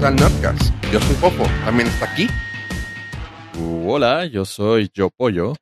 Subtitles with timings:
[0.00, 0.84] bienvenidos al Nerdcast.
[0.92, 2.28] Yo soy Popo, también está aquí.
[3.58, 5.54] Uh, hola, yo soy Yo Pollo.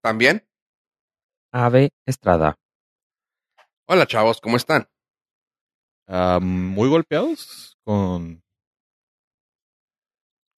[0.00, 0.46] También.
[1.52, 2.56] Ave Estrada.
[3.86, 4.88] Hola chavos, ¿cómo están?
[6.06, 8.42] Ah, muy golpeados con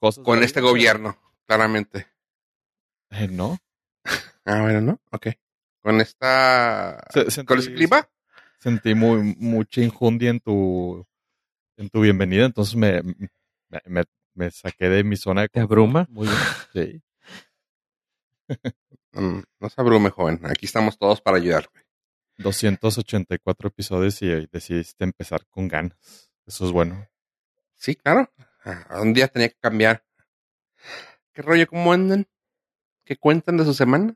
[0.00, 0.24] cosas.
[0.24, 0.70] Con este vida.
[0.70, 2.06] gobierno, claramente.
[3.10, 3.58] Eh, no.
[4.46, 5.00] Ah, bueno, ¿no?
[5.12, 5.28] Ok.
[5.82, 6.98] Con esta...
[7.12, 8.08] Se- sentí- ¿Con ese clima?
[8.58, 11.06] Sentí muy, mucha injundia en tu,
[11.80, 16.06] en tu bienvenida, entonces me, me, me- me saqué de mi zona de ¿Te abruma?
[16.10, 16.38] Muy bien.
[16.72, 17.02] Sí.
[19.12, 20.40] Mm, no se abrume, joven.
[20.44, 21.68] Aquí estamos todos para ayudar.
[22.38, 26.32] 284 episodios y decidiste empezar con ganas.
[26.46, 27.08] Eso es bueno.
[27.74, 28.32] Sí, claro.
[28.64, 30.04] Ah, Un día tenía que cambiar.
[31.32, 31.66] ¿Qué rollo?
[31.66, 32.28] ¿Cómo andan?
[33.04, 34.14] ¿Qué cuentan de su semana?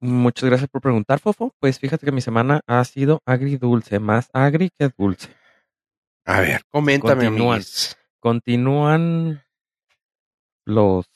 [0.00, 1.54] Muchas gracias por preguntar, Fofo.
[1.60, 5.28] Pues fíjate que mi semana ha sido agridulce, más agri que dulce.
[6.24, 7.62] A ver, coméntame, Continúan.
[8.18, 9.42] Continúan
[10.64, 11.06] los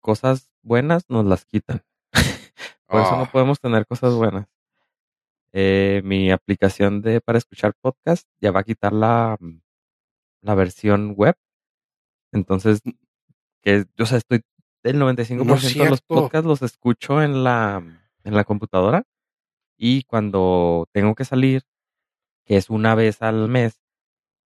[0.00, 1.82] cosas buenas, nos las quitan.
[2.86, 4.46] Por eso Ah, no podemos tener cosas buenas.
[5.52, 9.38] Eh, mi aplicación de para escuchar podcast ya va a quitar la,
[10.42, 11.36] la versión web.
[12.32, 12.80] Entonces,
[13.62, 14.42] que, o sea, estoy
[14.84, 17.82] el 95% No es de los podcasts los escucho en la,
[18.24, 19.04] en la computadora.
[19.76, 21.62] Y cuando tengo que salir,
[22.44, 23.80] que es una vez al mes,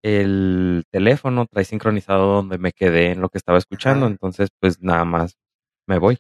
[0.03, 4.07] el teléfono trae sincronizado donde me quedé en lo que estaba escuchando.
[4.07, 4.13] Ajá.
[4.13, 5.37] Entonces, pues nada más
[5.87, 6.19] me voy.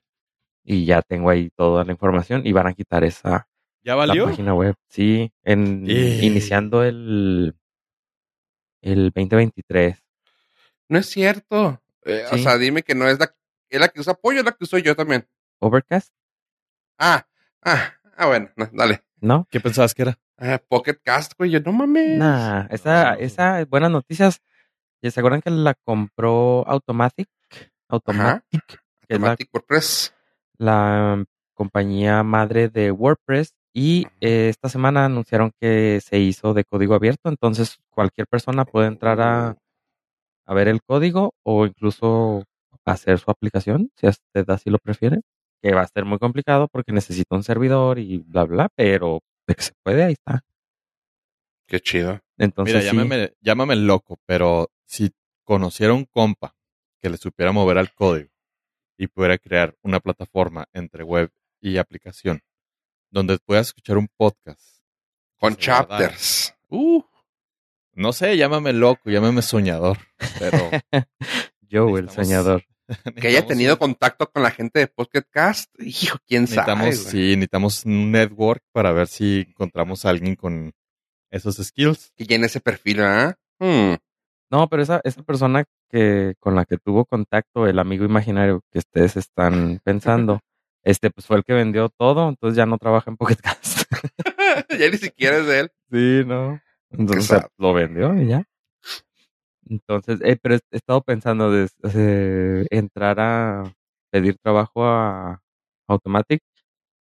[0.62, 3.48] Y ya tengo ahí toda la información y van a quitar esa
[3.83, 4.27] ¿Ya la valió?
[4.27, 4.74] página web.
[4.89, 6.20] Sí, en, Eh.
[6.22, 7.55] iniciando el,
[8.83, 9.98] el 2023.
[10.89, 11.80] No es cierto.
[12.05, 13.34] Eh, O sea, dime que no es la,
[13.71, 15.27] es la que usa apoyo, es la que uso yo también.
[15.61, 16.13] Overcast,
[16.99, 17.27] Ah,
[17.63, 19.03] ah, ah, bueno, no, dale.
[19.21, 19.47] ¿no?
[19.51, 20.19] ¿Qué pensabas que era?
[20.39, 22.19] Ah, Pocket Cast, güey, yo no mames.
[22.19, 24.41] Nah, esa, esa, buenas noticias.
[25.03, 27.29] ¿Ya ¿Se acuerdan que la compró Automatic?
[27.89, 28.64] Automatic,
[29.07, 30.14] que es la, Automatic WordPress.
[30.59, 33.55] la compañía madre de WordPress.
[33.73, 37.29] Y eh, esta semana anunciaron que se hizo de código abierto.
[37.29, 39.57] Entonces, cualquier persona puede entrar a,
[40.47, 42.45] a ver el código o incluso
[42.85, 45.20] hacer su aplicación, si usted así lo prefiere,
[45.63, 49.55] que va a ser muy complicado porque necesita un servidor y bla, bla, pero de
[49.55, 50.42] que se puede, ahí está.
[51.67, 52.20] Qué chido.
[52.39, 55.11] Entonces, Mira, sí, llámame, llámame loco, pero si
[55.45, 56.55] conociera un compa
[57.01, 58.30] que le supiera mover al código
[58.97, 61.30] y pudiera crear una plataforma entre web
[61.61, 62.41] y aplicación
[63.11, 64.80] donde puedas escuchar un podcast.
[65.39, 66.55] Con chapters.
[66.68, 67.02] Uh,
[67.95, 69.98] No sé, llámame loco, llámame soñador,
[70.39, 70.58] pero
[71.70, 72.64] Joe, el soñador.
[73.20, 75.70] que haya tenido contacto con la gente de Pocket Cast.
[75.81, 76.75] Hijo, quién sabe.
[76.75, 76.92] güey.
[76.92, 80.73] sí, necesitamos un network para ver si encontramos a alguien con
[81.30, 82.13] esos skills.
[82.17, 83.36] Que llene ese perfil, ¿ah?
[83.59, 83.95] Hmm.
[84.51, 88.79] No, pero esa, esa persona que con la que tuvo contacto, el amigo imaginario que
[88.80, 90.41] ustedes están pensando,
[90.83, 93.85] este pues fue el que vendió todo, entonces ya no trabaja en Pocket Cast.
[94.79, 95.70] ya ni siquiera es de él.
[95.91, 96.61] sí, no.
[96.91, 98.45] Entonces lo vendió y ya.
[99.70, 103.73] Entonces, eh, pero he he estado pensando de entrar a
[104.11, 105.41] pedir trabajo a
[105.86, 106.42] Automatic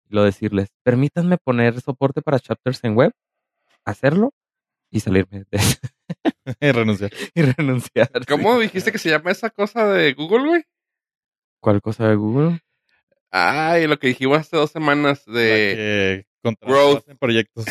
[0.09, 3.12] y lo decirles, permítanme poner soporte para chapters en web,
[3.86, 4.34] hacerlo
[4.92, 7.12] y salirme de Renunciar.
[7.36, 8.09] y renunciar.
[8.14, 8.25] sí.
[8.28, 10.64] ¿Cómo dijiste que se llama esa cosa de Google, güey?
[11.62, 12.59] ¿Cuál cosa de Google?
[13.31, 16.25] Ay, lo que dijimos hace dos semanas La de...
[16.62, 17.08] growth.
[17.09, 17.66] en proyectos.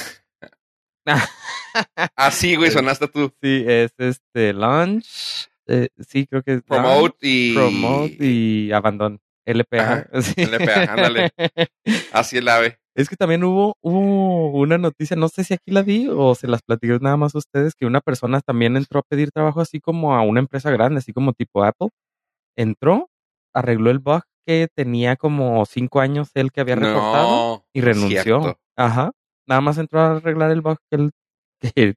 [2.17, 3.33] Ah, sí, güey, sonaste tú.
[3.43, 5.49] Sí, es este launch.
[5.67, 7.53] eh, sí, creo que es Promote y...
[7.55, 9.21] promote y abandon.
[9.47, 9.83] LPA.
[9.83, 10.35] Ajá, sí.
[10.47, 11.31] LPA, ándale.
[12.13, 12.79] Así el ave.
[12.95, 16.47] Es que también hubo, hubo una noticia, no sé si aquí la di o se
[16.47, 19.81] las platiqué nada más a ustedes, que una persona también entró a pedir trabajo así
[19.81, 21.89] como a una empresa grande, así como tipo Apple.
[22.57, 23.11] Entró,
[23.53, 28.23] arregló el bug que tenía como cinco años él que había reportado No, y renunció.
[28.23, 28.59] cierto.
[28.77, 29.11] Ajá.
[29.47, 31.11] Nada más entró a arreglar el bug que,
[31.61, 31.95] que,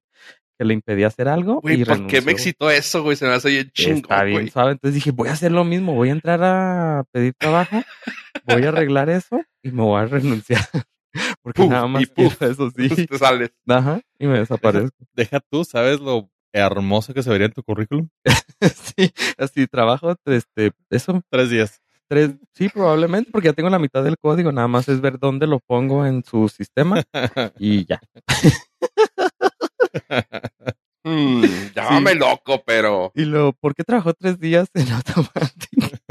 [0.59, 2.19] que le impedía hacer algo Güey, y ¿por renunció.
[2.19, 3.15] qué me excitó eso, güey?
[3.15, 4.49] Se me hace bien Está chingón, bien güey.
[4.49, 4.71] suave.
[4.71, 7.81] Entonces dije, voy a hacer lo mismo, voy a entrar a pedir trabajo,
[8.45, 10.61] voy a arreglar eso y me voy a renunciar.
[11.41, 12.41] Porque Puf, nada más y puf.
[12.43, 13.07] eso sí.
[13.07, 13.51] Te sales.
[13.67, 14.95] Ajá, y me desaparezco.
[15.13, 18.07] Deja tú, ¿sabes lo hermoso que se vería en tu currículum?
[18.61, 21.81] sí, así trabajo, este, eso, Tres días.
[22.07, 25.47] Tres, sí, probablemente, porque ya tengo la mitad del código, nada más es ver dónde
[25.47, 27.03] lo pongo en su sistema
[27.59, 27.99] y ya.
[31.03, 31.43] Mm,
[31.73, 33.11] llámame loco, pero...
[33.15, 36.01] Y luego, ¿por qué trabajó tres días en Automatic?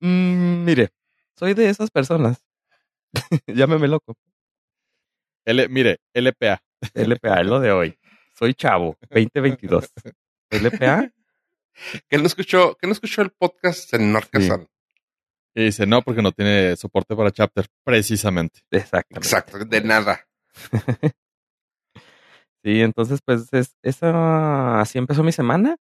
[0.00, 0.90] Mm, mire,
[1.36, 2.44] soy de esas personas.
[3.46, 4.14] Llámeme loco.
[5.44, 6.62] L, mire, LPA.
[6.94, 7.98] LPA es lo de hoy.
[8.34, 9.92] Soy chavo, 2022.
[10.50, 11.10] LPA.
[12.08, 14.68] que no escuchó, que no escuchó el podcast en Norcasan.
[15.58, 18.60] Y dice, no, porque no tiene soporte para chapter, precisamente.
[18.70, 19.26] Exactamente.
[19.26, 20.20] Exacto, de nada.
[22.64, 25.76] Sí, entonces pues es, esa, así empezó mi semana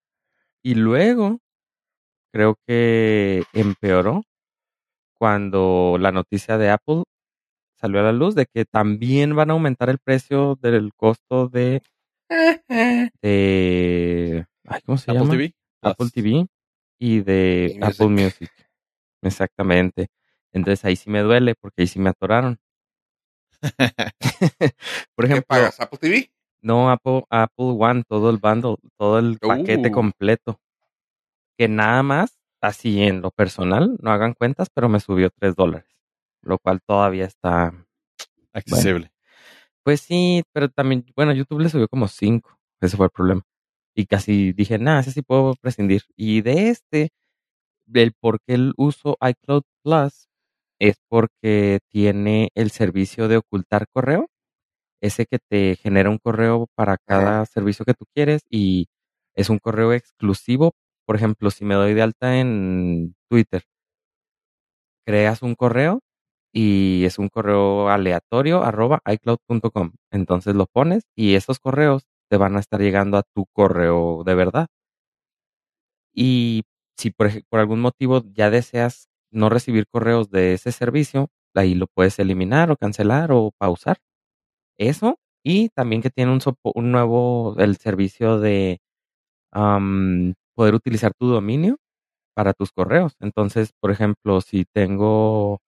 [0.64, 1.40] y luego
[2.34, 4.24] creo que empeoró
[5.14, 7.04] cuando la noticia de Apple
[7.80, 11.84] salió a la luz de que también van a aumentar el precio del costo de,
[13.22, 15.32] de ay, ¿cómo se Apple llama?
[15.32, 15.54] TV.
[15.84, 16.48] Apple TV
[17.00, 18.50] y de Apple Music.
[19.24, 20.08] Exactamente.
[20.52, 22.60] Entonces ahí sí me duele porque ahí sí me atoraron.
[25.16, 25.80] Por ¿Qué ejemplo, pagas?
[25.80, 26.32] ¿Apple TV?
[26.62, 29.92] no Apple, Apple One, todo el bundle, todo el paquete Uh.
[29.92, 30.60] completo.
[31.58, 35.88] Que nada más, así en lo personal, no hagan cuentas, pero me subió tres dólares.
[36.42, 37.74] Lo cual todavía está.
[38.54, 39.12] Accesible.
[39.84, 42.58] Pues sí, pero también, bueno, YouTube le subió como cinco.
[42.82, 43.44] Ese fue el problema.
[43.96, 46.04] Y casi dije, nada, ese sí puedo prescindir.
[46.16, 47.12] Y de este,
[47.86, 50.28] del por qué el uso iCloud Plus
[50.80, 54.30] es porque tiene el servicio de ocultar correo.
[55.02, 58.88] Ese que te genera un correo para cada servicio que tú quieres y
[59.36, 60.74] es un correo exclusivo.
[61.06, 63.64] Por ejemplo, si me doy de alta en Twitter,
[65.06, 66.00] creas un correo
[66.54, 69.94] y es un correo aleatorio arroba iCloud.com.
[70.12, 74.36] Entonces lo pones y esos correos te van a estar llegando a tu correo de
[74.36, 74.68] verdad.
[76.16, 76.64] Y
[77.04, 77.30] si por,
[77.60, 82.78] algún motivo ya deseas no recibir correos de ese servicio, ahí lo puedes eliminar o
[82.78, 83.98] cancelar o pausar.
[84.78, 85.20] Eso.
[85.44, 88.80] Y también que tiene un, nuevo, el servicio de
[90.56, 91.78] poder utilizar tu dominio
[92.36, 93.16] para tus correos.
[93.20, 95.60] Entonces, por ejemplo, si tengo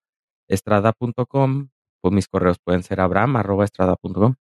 [0.47, 1.69] estrada.com,
[2.01, 4.35] pues mis correos pueden ser abram.estrada.com.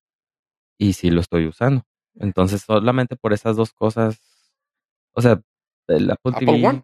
[0.79, 1.83] Y sí lo estoy usando.
[2.15, 4.21] Entonces, solamente por esas dos cosas,
[5.13, 5.41] o sea,
[5.87, 6.83] el Apple, ¿Apple TV, One?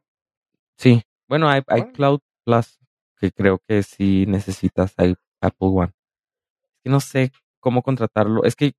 [0.77, 1.61] Sí, bueno, hay.
[1.94, 2.79] Cloud Plus,
[3.17, 5.94] que creo que sí necesitas hay Apple One.
[6.75, 8.44] Es que no sé cómo contratarlo.
[8.44, 8.73] Es que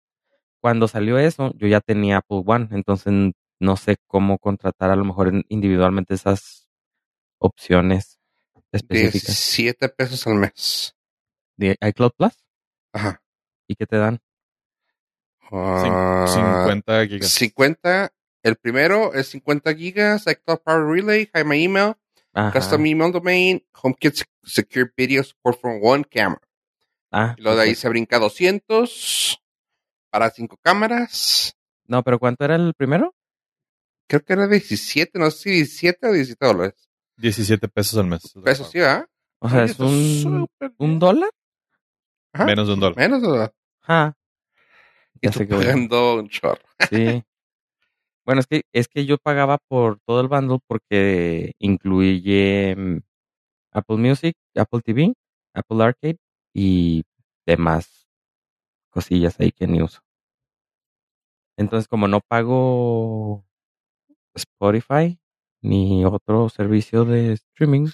[0.60, 3.12] cuando salió eso, yo ya tenía Apple One, entonces
[3.60, 6.68] no sé cómo contratar a lo mejor en- individualmente esas
[7.38, 8.18] opciones
[8.72, 9.22] específicas.
[9.26, 10.94] 17 pesos al mes.
[11.56, 12.32] ¿De iCloud Plus?
[12.92, 13.22] Ajá.
[13.66, 14.20] ¿Y qué te dan?
[15.50, 17.30] Ah, Cin- 50 gigas.
[17.30, 18.12] 50.
[18.42, 21.94] El primero es 50 gigas, iCloud Power Relay, My Email,
[22.32, 22.52] Ajá.
[22.52, 26.40] Custom Email Domain, HomeKit Sec- Secure Video Support for One Camera.
[27.10, 29.42] Ah, Y luego de ahí se brinca 200
[30.10, 31.54] para cinco cámaras.
[31.86, 33.14] No, pero ¿cuánto era el primero?
[34.08, 36.88] Creo que era 17, no sé si 17 o 17 dólares.
[37.16, 38.20] 17 pesos al mes.
[38.44, 39.06] Pesos, sí, ¿verdad?
[39.40, 40.46] O sea, es un,
[40.78, 41.30] un dólar.
[42.32, 42.44] Ajá.
[42.44, 42.96] Menos de un dólar.
[42.96, 43.52] Menos, ¿verdad?
[43.82, 44.14] Ah.
[45.20, 45.64] Y Ya tú sé que voy.
[45.64, 46.60] pagando un chorro.
[46.90, 47.24] Sí.
[48.28, 52.98] Bueno, es que, es que yo pagaba por todo el bundle porque incluye mm,
[53.72, 55.14] Apple Music, Apple TV,
[55.54, 56.18] Apple Arcade
[56.52, 57.04] y
[57.46, 58.06] demás
[58.90, 60.00] cosillas ahí que ni uso.
[61.56, 63.46] Entonces, como no pago
[64.34, 65.18] Spotify
[65.62, 67.88] ni otro servicio de streaming,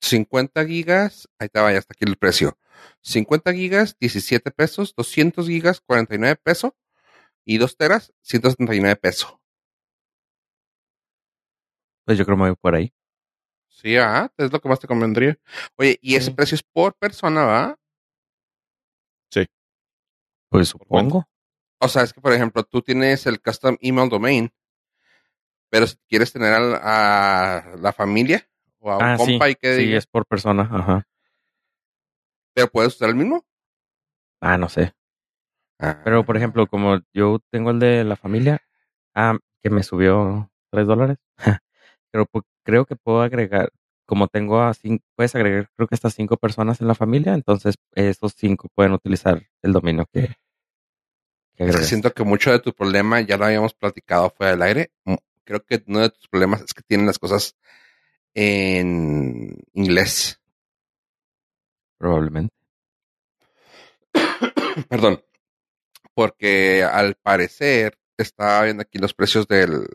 [0.00, 2.58] 50 gigas, ahí te vaya, hasta aquí el precio.
[3.02, 6.72] 50 gigas, 17 pesos, 200 gigas, 49 pesos
[7.44, 9.36] y 2 teras, 179 pesos.
[12.04, 12.92] pues yo creo que me voy por ahí.
[13.68, 15.38] Sí, ah, es lo que más te convendría.
[15.76, 16.34] Oye, y ese Sí.
[16.34, 17.76] precio es por persona, ¿va?
[20.50, 21.10] Pues ¿Por cuánto?
[21.10, 21.28] supongo.
[21.80, 24.52] O sea, es que, por ejemplo, tú tienes el custom email domain,
[25.70, 28.46] pero si quieres tener a, la familia
[28.80, 29.24] o a un Ah, sí.
[29.32, 30.68] compa y que Sí, diga, es por persona.
[30.72, 31.06] Ajá.
[32.52, 33.46] pero puedes usar el mismo.
[34.40, 34.92] Ah, no sé.
[35.80, 38.60] Ah, Pero, por ejemplo, como yo tengo el de la familia,
[39.14, 41.18] ah, que me subió tres dólares,
[42.12, 43.70] pero pu- creo que puedo agregar,
[44.06, 47.76] como tengo a cinco, puedes agregar creo que hasta cinco personas en la familia, entonces
[47.94, 50.34] esos cinco pueden utilizar el dominio que,
[51.56, 54.62] que es que siento que mucho de tu problema ya lo habíamos platicado fuera del
[54.62, 54.92] aire.
[55.04, 57.56] Mm, Creo que uno de tus problemas es que tienen las cosas
[58.34, 60.40] en inglés.
[61.98, 62.52] Probablemente.
[64.88, 65.22] Perdón.
[66.20, 69.86] Porque al parecer estaba viendo aquí los precios del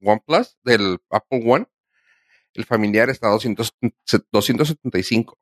[0.00, 1.66] OnePlus, del Apple One.
[2.54, 3.76] El familiar está a 200
[4.30, 5.36] 275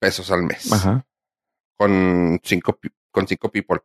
[0.00, 0.72] pesos al mes.
[0.72, 1.06] Ajá.
[1.76, 2.80] Con cinco,
[3.12, 3.78] con cinco people.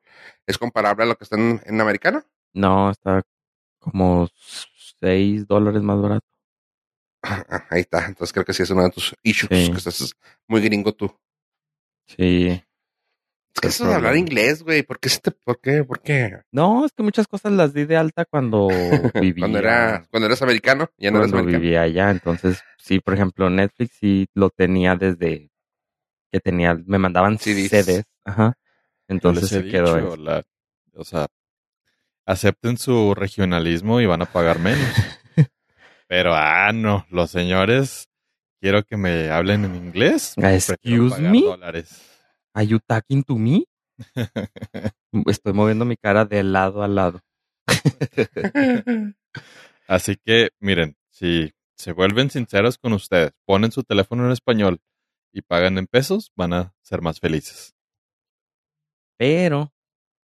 [0.48, 2.26] ¿Es comparable a lo que está en, en americano?
[2.54, 3.22] No, está
[3.78, 4.28] como
[5.00, 6.26] seis dólares más barato.
[7.22, 8.08] Ah, Ahí está.
[8.08, 9.52] Entonces creo que sí es uno de tus issues.
[9.52, 9.72] Sí.
[9.72, 10.16] Que estás
[10.48, 11.16] muy gringo tú.
[12.08, 12.48] Sí.
[13.56, 14.84] Es que eso de hablar inglés, güey.
[14.84, 15.84] ¿Por qué, se te- por qué?
[15.84, 16.42] ¿Por qué?
[16.52, 18.68] No, es que muchas cosas las di de alta cuando
[19.22, 19.42] vivía.
[19.42, 21.62] Cuando, era, cuando eras americano, ya no eres cuando americano.
[21.62, 22.10] vivía allá.
[22.12, 25.50] Entonces, sí, por ejemplo, Netflix sí lo tenía desde
[26.32, 27.70] que tenía, me mandaban CDs.
[27.70, 28.04] CDs.
[28.26, 28.54] Ajá.
[29.08, 30.44] Entonces se quedó la-
[30.96, 31.28] o sea,
[32.26, 34.88] acepten su regionalismo y van a pagar menos.
[36.08, 38.08] Pero, ah, no, los señores,
[38.64, 40.36] quiero que me hablen en inglés.
[40.38, 41.42] Excuse prefiero pagar me?
[41.42, 42.02] dólares.
[42.54, 43.66] ¿Are you talking to me?
[45.28, 47.20] Estoy moviendo mi cara de lado a lado.
[49.88, 54.80] Así que, miren, si se vuelven sinceros con ustedes, ponen su teléfono en español
[55.34, 57.76] y pagan en pesos, van a ser más felices.
[59.18, 59.74] Pero,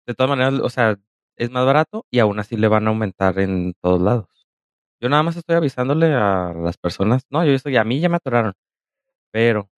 [0.08, 0.98] de todas maneras, o sea,
[1.36, 4.39] es más barato y aún así le van a aumentar en todos lados.
[5.02, 7.24] Yo nada más estoy avisándole a las personas.
[7.30, 8.54] No, yo estoy, a mí ya me atoraron.
[9.32, 9.70] Pero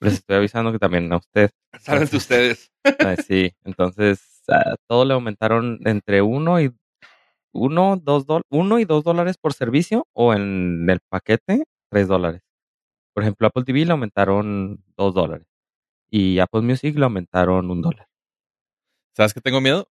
[0.00, 1.50] les estoy avisando que también a usted.
[1.80, 2.70] Saben de ustedes.
[3.26, 6.72] Sí, entonces a todo le aumentaron entre uno y
[7.52, 12.42] uno, dos dol- uno y dos dólares por servicio o en el paquete tres dólares.
[13.14, 15.46] Por ejemplo, Apple TV le aumentaron dos dólares
[16.10, 18.08] y Apple Music le aumentaron un dólar.
[19.16, 19.88] ¿Sabes qué tengo miedo?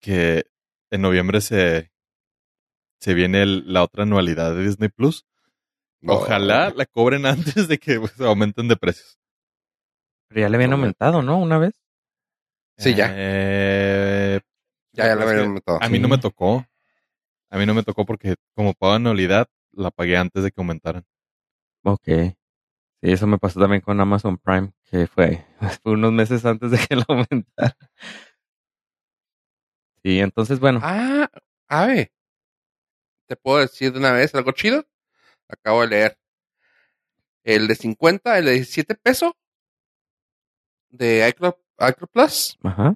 [0.00, 0.44] Que
[0.90, 1.90] en noviembre se,
[3.02, 5.26] se viene el- la otra anualidad de Disney Plus.
[6.06, 7.26] Ojalá la cobren
[7.64, 9.18] antes de que pues, aumenten de precios.
[10.28, 11.38] Pero ya le habían No, aumentado, ¿no?
[11.38, 11.74] Una vez.
[12.78, 13.12] Sí, ya.
[13.12, 14.40] Eh,
[14.92, 15.78] Ya, ya la habían aumentado.
[15.82, 16.64] A mí no me tocó.
[17.50, 21.04] A mí no me tocó porque como pago anualidad, la pagué antes de que aumentaran.
[21.82, 22.04] Ok.
[22.06, 25.44] Sí, eso me pasó también con Amazon Prime, que fue,
[25.82, 27.76] fue unos meses antes de que lo aumentara.
[30.04, 31.28] Sí, entonces, bueno, Ah,
[31.68, 32.12] ave.
[33.26, 34.86] ¿Te puedo decir de una vez algo chido?
[35.48, 36.18] Acabo de leer.
[37.44, 39.32] El de 50, el de 17 pesos
[40.90, 42.58] de iCloud, iCloud Plus.
[42.62, 42.94] ajá.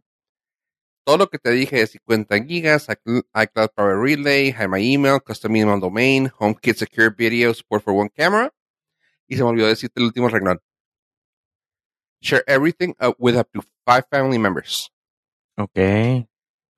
[1.05, 5.55] Todo lo que te dije de 50 gigas, iCloud Power Relay, Hide My Email, Custom
[5.55, 8.53] Email Domain, HomeKit Secure Video, Support for One Camera.
[9.29, 10.61] Y se me olvidó decirte el último renglón.
[12.21, 14.91] Share everything uh, with up to five family members.
[15.57, 15.79] Ok.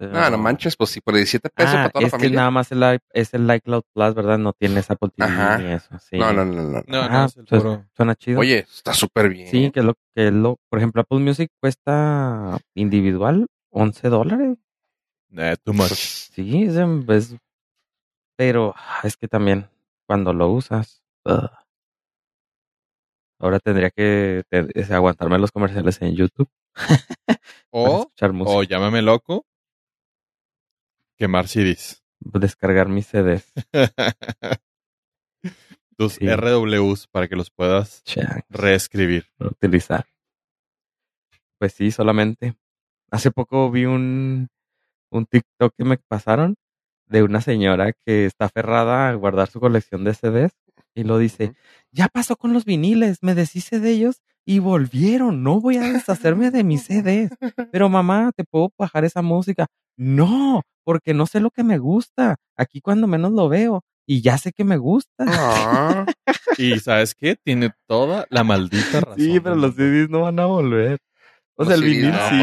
[0.00, 2.36] Ah, no manches, pues si por 17 pesos Ah, para toda la es que familia.
[2.38, 4.38] nada más el, es el iCloud Plus, ¿verdad?
[4.38, 5.58] No tienes Apple TV Ajá.
[5.58, 5.98] ni eso.
[5.98, 6.18] Sí.
[6.18, 6.82] No, no, no, no.
[6.86, 7.62] No, Ah, no, es el pues,
[7.96, 8.38] Suena chido.
[8.40, 9.48] Oye, está súper bien.
[9.48, 14.56] Sí, que lo que lo, por ejemplo, Apple Music cuesta individual 11 dólares.
[15.36, 15.92] Eh, too much.
[15.92, 17.36] Sí, es, en- es-
[18.36, 19.68] pero ah, es que también
[20.06, 21.50] cuando lo usas, ugh.
[23.40, 26.48] ahora tendría que te- es aguantarme los comerciales en YouTube
[27.70, 28.08] O,
[28.46, 29.44] o llámame loco,
[31.18, 32.02] quemar CDs.
[32.20, 33.52] descargar mis CDs.
[35.96, 36.26] Tus Sí.
[36.28, 38.02] RWs para que los puedas
[38.48, 39.26] reescribir.
[39.40, 40.06] utilizar.
[41.58, 42.54] Pues sí, solamente.
[43.10, 44.48] Hace poco vi un,
[45.10, 46.54] un TikTok que me pasaron
[47.06, 50.52] de una señora que está aferrada a guardar su colección de CDs
[50.94, 51.54] y lo dice,
[51.90, 56.50] ya pasó con los viniles, me deshice de ellos y volvieron, no voy a deshacerme
[56.50, 57.30] de mis CDs.
[57.70, 59.66] Pero mamá, ¿te puedo bajar esa música?
[59.94, 62.36] No, porque no sé lo que me gusta.
[62.56, 65.12] Aquí cuando menos lo veo y ya sé que me gusta.
[65.28, 66.06] Ah,
[66.56, 67.36] Y ¿sabes qué?
[67.36, 69.20] Tiene toda la maldita razón.
[69.20, 69.74] Sí, pero los.
[69.74, 70.98] CDs no van a volver.
[71.54, 72.38] O sea, los el vinil no, sí.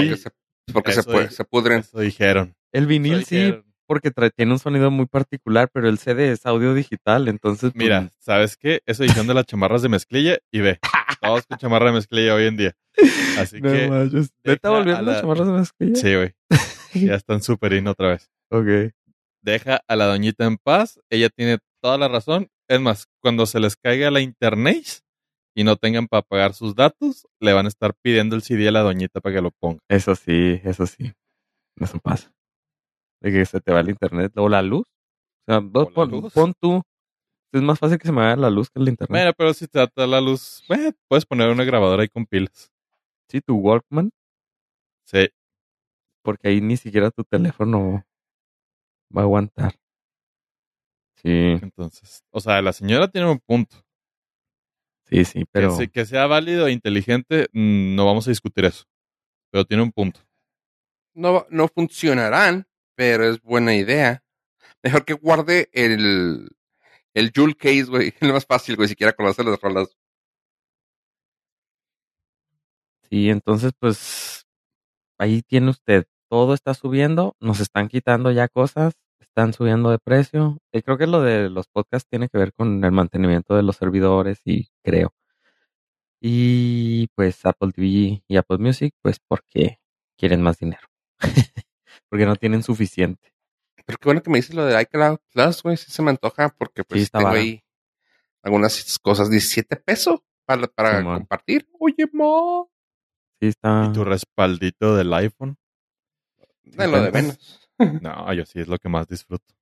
[0.72, 1.80] Porque se, porque se, se pudren.
[1.80, 2.54] Eso dijeron.
[2.72, 3.65] El vinil Eso sí, dijeron.
[3.88, 7.72] Porque trae, tiene un sonido muy particular, pero el CD es audio digital, entonces...
[7.74, 8.82] pues, Mira, ¿sabes qué?
[8.86, 10.80] Eso dijeron de las chamarras de mezclilla y ve.
[11.22, 12.74] Todos con chamarra de mezclilla hoy en día.
[13.38, 14.32] Así no que, manches.
[14.44, 15.96] ¿Neta volvieron a las la- chamarras de mezclilla?
[15.96, 16.34] sí, güey.
[16.94, 18.30] Ya están súper in otra vez.
[18.52, 18.94] Ok.
[19.42, 21.00] Deja a la doñita en paz.
[21.10, 22.48] Ella tiene toda la razón.
[22.68, 25.02] Es más, cuando se les caiga la internet
[25.56, 28.72] y no tengan para pagar sus datos, le van a estar pidiendo el CD a
[28.72, 29.80] la doñita para que lo ponga.
[29.90, 31.14] Eso sí, eso sí.
[31.80, 32.32] Eso pasa.
[33.22, 34.88] De que se te va el internet o la luz.
[35.48, 36.34] O sea, vos pon, luz.
[36.34, 36.82] pon tú.
[37.54, 39.10] Es más fácil que se me vaya la luz que el internet.
[39.12, 42.72] Bueno, pero si te da la luz, bueno, puedes poner una grabadora ahí con pilas.
[43.30, 44.12] Sí, tu Walkman,
[45.06, 45.30] Sí.
[46.24, 48.04] porque ahí ni siquiera tu teléfono
[49.16, 49.76] va a aguantar.
[51.16, 51.30] Sí,
[51.62, 53.78] Entonces, o sea, la señora tiene un punto.
[55.06, 55.70] sí, sí, pero...
[55.70, 58.86] Que, se- que sea válido e inteligente, mm, no vamos a discutir eso.
[59.52, 60.20] Pero tiene un punto.
[61.16, 64.24] No, no funcionarán, pero es buena idea.
[64.84, 66.50] Mejor que guarde el,
[67.14, 68.14] el Jewel Case, güey.
[68.22, 69.96] Es más fácil, güey, siquiera conocer las rolas.
[73.10, 74.46] Sí, entonces pues
[75.18, 80.58] ahí tiene usted, todo está subiendo, nos están quitando ya cosas, están subiendo de precio.
[80.72, 83.78] Y creo que lo de los podcasts tiene que ver con el mantenimiento de los
[83.78, 85.14] servidores y creo.
[86.22, 89.80] Y pues Apple TV y Apple Music, pues porque
[90.18, 90.88] quieren más dinero.
[92.16, 93.34] porque no tienen suficiente.
[93.86, 95.76] Pero qué bueno que me dices lo de iCloud Plus, güey.
[95.76, 97.62] Sí se me antoja porque pues Sí, tengo ahí
[98.42, 99.30] algunas cosas.
[99.30, 101.68] 17 pesos para, compartir.
[101.78, 102.72] Oye, mo.
[103.42, 103.88] Sí, está.
[103.90, 105.58] ¿Y tu respaldito del iPhone?
[106.64, 107.62] De lo de menos.
[108.02, 109.54] No, yo sí es lo que más disfruto.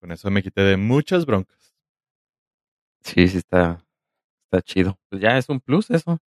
[0.00, 1.74] Con eso me quité de muchas broncas.
[3.00, 3.84] Sí, sí está,
[4.44, 5.00] está chido.
[5.08, 6.20] Pues ya es un plus eso.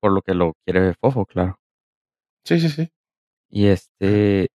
[0.00, 1.60] Por lo que lo quiere Fofo, claro.
[2.44, 2.90] Sí, sí, sí.
[3.50, 4.48] Y este.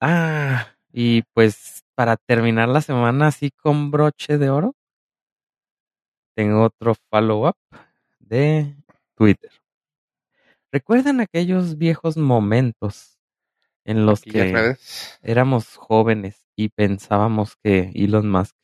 [0.00, 4.74] Ah, y pues para terminar la semana así con broche de oro,
[6.36, 7.56] tengo otro follow-up
[8.20, 8.76] de
[9.16, 9.50] Twitter.
[10.70, 13.18] ¿Recuerdan aquellos viejos momentos
[13.84, 14.76] en los que
[15.22, 18.54] éramos jóvenes y pensábamos que Elon Musk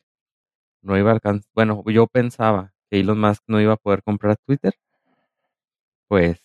[0.83, 1.51] no iba a alcanzar?
[1.55, 4.75] Bueno, yo pensaba que Elon Musk no iba a poder comprar Twitter.
[6.09, 6.44] Pues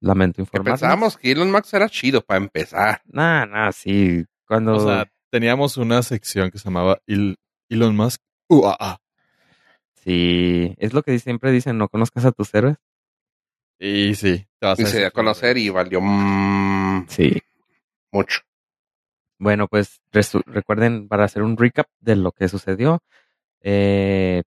[0.00, 0.80] lamento Que informarles.
[0.80, 3.02] pensábamos que Elon Musk era chido para empezar.
[3.06, 4.24] Nah, nah, sí.
[4.46, 4.76] Cuando.
[4.76, 7.36] O sea, teníamos una sección que se llamaba El-
[7.68, 8.98] Elon Musk UAA.
[9.94, 12.76] Sí, es lo que siempre dicen, no conozcas a tus héroes.
[13.78, 17.42] Y sí, te vas Y se dio a conocer y valió mm, Sí.
[18.10, 18.40] mucho.
[19.38, 20.00] Bueno, pues
[20.46, 23.02] recuerden, para hacer un recap de lo que sucedió,
[23.60, 24.42] eh,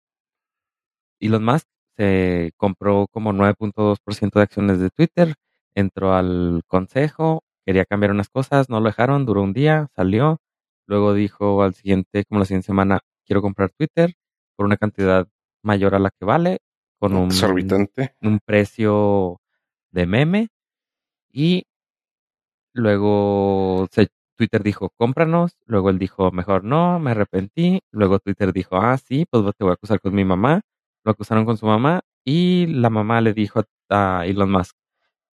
[1.20, 1.68] Elon Musk
[2.02, 5.36] se compró como 9.2% de acciones de Twitter,
[5.76, 10.40] entró al consejo, quería cambiar unas cosas, no lo dejaron, duró un día, salió,
[10.88, 14.14] luego dijo al siguiente, como la siguiente semana, quiero comprar Twitter
[14.56, 15.28] por una cantidad
[15.64, 16.58] mayor a la que vale,
[17.00, 18.16] con un, Exorbitante.
[18.22, 19.40] un precio
[19.92, 20.48] de meme
[21.32, 21.66] y
[22.74, 28.78] luego se- Twitter dijo cómpranos, luego él dijo mejor no, me arrepentí, luego Twitter dijo
[28.78, 30.62] ah sí, pues te voy a acusar con mi mamá,
[31.04, 34.76] lo acusaron con su mamá y la mamá le dijo a, Elon Musk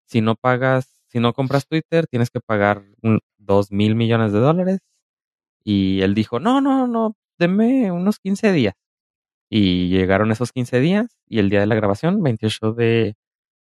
[0.06, 4.40] si no pagas, si no compras Twitter tienes que pagar un, dos mil millones de
[4.40, 4.80] dólares
[5.64, 8.74] y él dijo no, no, no, deme unos 15 días
[9.50, 13.16] y llegaron esos 15 días y el día de la grabación, 28 de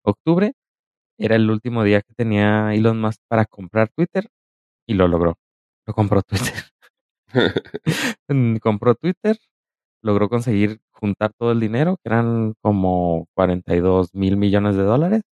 [0.02, 0.54] octubre,
[1.18, 4.28] era el último día que tenía Elon Musk para comprar Twitter
[4.86, 5.38] y lo logró.
[5.86, 6.54] Lo compró Twitter.
[8.62, 9.38] Compró Twitter,
[10.02, 15.22] logró conseguir juntar todo el dinero, que eran como 42 mil millones de dólares.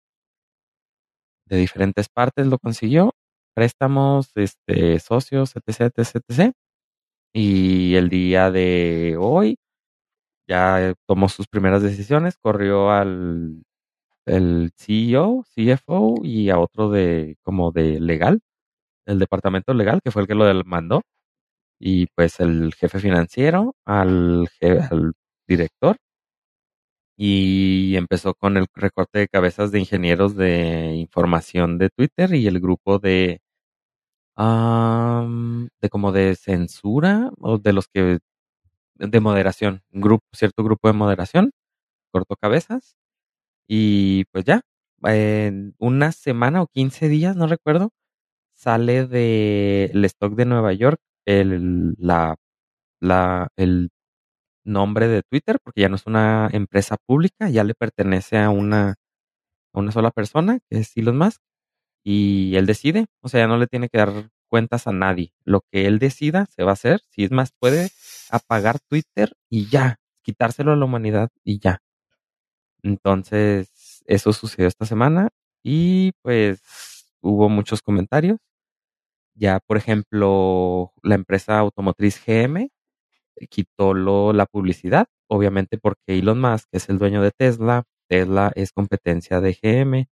[1.47, 3.13] De diferentes partes lo consiguió.
[3.55, 6.53] Préstamos, este, socios, etc, etc, etc.
[7.35, 9.57] Y el día de hoy
[10.49, 13.63] ya tomó sus primeras decisiones, corrió al
[14.27, 18.41] el CEO, CFO y a otro de como de legal,
[19.07, 21.03] el departamento legal, que fue el que lo mandó,
[21.81, 24.49] y pues el jefe financiero, al,
[24.91, 25.15] al
[25.53, 25.97] director,
[27.17, 32.61] y empezó con el recorte de cabezas de ingenieros de información de Twitter y el
[32.61, 33.41] grupo de
[34.37, 38.19] am, de como de censura o de los que
[38.97, 41.53] de moderación, grupo, cierto grupo de moderación,
[42.12, 42.97] cortó cabezas
[43.69, 44.62] y pues ya,
[45.05, 47.91] en una semana o 15 días, no recuerdo,
[48.55, 52.37] sale de el stock de Nueva York el, la,
[53.01, 53.91] la, el
[54.64, 58.96] nombre de Twitter, porque ya no es una empresa pública, ya le pertenece a una,
[59.72, 61.40] a una sola persona, que es Elon Musk,
[62.05, 65.33] y él decide, o sea, ya no le tiene que dar cuentas a nadie.
[65.44, 67.90] Lo que él decida se va a hacer, si es más, puede
[68.31, 71.81] apagar Twitter y ya, quitárselo a la humanidad y ya.
[72.83, 75.29] Entonces, eso sucedió esta semana
[75.62, 76.61] y pues
[77.20, 78.38] hubo muchos comentarios.
[79.35, 82.70] Ya, por ejemplo, la empresa automotriz GM
[83.51, 88.73] quitó lo, la publicidad, obviamente porque Elon Musk es el dueño de Tesla, Tesla es
[88.73, 90.09] competencia de GM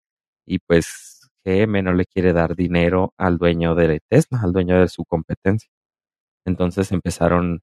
[0.46, 4.88] y pues GM no le quiere dar dinero al dueño de Tesla, al dueño de
[4.88, 5.70] su competencia.
[6.46, 7.60] Entonces empezaron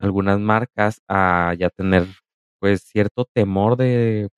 [0.00, 2.06] algunas marcas a ya tener
[2.60, 4.28] pues cierto temor de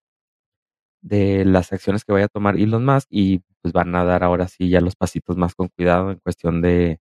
[1.02, 4.48] de las acciones que vaya a tomar Elon Musk y pues van a dar ahora
[4.48, 7.00] sí ya los pasitos más con cuidado en cuestión de,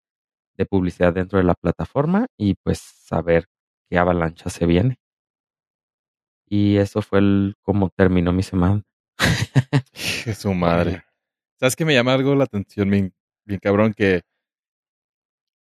[0.57, 3.47] de publicidad dentro de la plataforma y pues saber
[3.88, 4.99] qué avalancha se viene.
[6.49, 8.83] Y eso fue el como terminó mi semana.
[10.35, 11.05] Su madre.
[11.59, 13.14] ¿Sabes que me llama algo la atención, bien,
[13.45, 13.95] bien cabrón?
[13.95, 14.23] Que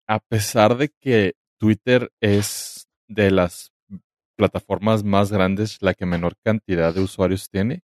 [0.06, 3.72] a pesar de que Twitter es de las
[4.36, 7.82] plataformas más grandes, la que menor cantidad de usuarios tiene,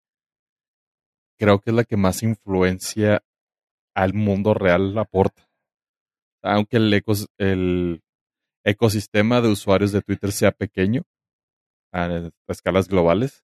[1.39, 3.23] creo que es la que más influencia
[3.95, 5.50] al mundo real aporta.
[6.43, 8.03] Aunque el, ecos- el
[8.65, 11.03] ecosistema de usuarios de Twitter sea pequeño,
[11.93, 13.45] a, a escalas globales,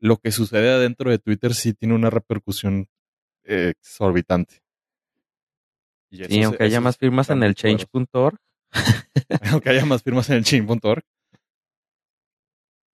[0.00, 2.88] lo que sucede adentro de Twitter sí tiene una repercusión
[3.44, 4.62] eh, exorbitante.
[6.10, 8.36] Y Sí, aunque haya más firmas en el change.org.
[9.50, 11.02] aunque haya más firmas en el chain.org.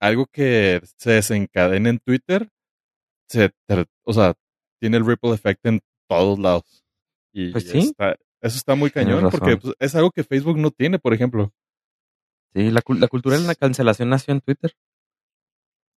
[0.01, 2.49] Algo que se desencadena en Twitter,
[3.27, 3.51] se,
[4.05, 4.33] o sea,
[4.79, 6.85] tiene el ripple effect en todos lados.
[7.33, 7.79] Y Pues sí.
[7.79, 11.51] está- eso está muy cañón porque pues, es algo que Facebook no tiene, por ejemplo.
[12.53, 14.73] Sí, la, cul- la cultura de la cancelación nació en Twitter.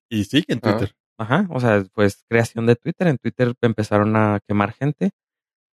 [0.09, 0.77] Y sigue en Ah.
[0.77, 0.95] Twitter.
[1.17, 3.07] Ajá, o sea, pues creación de Twitter.
[3.07, 5.11] En Twitter empezaron a quemar gente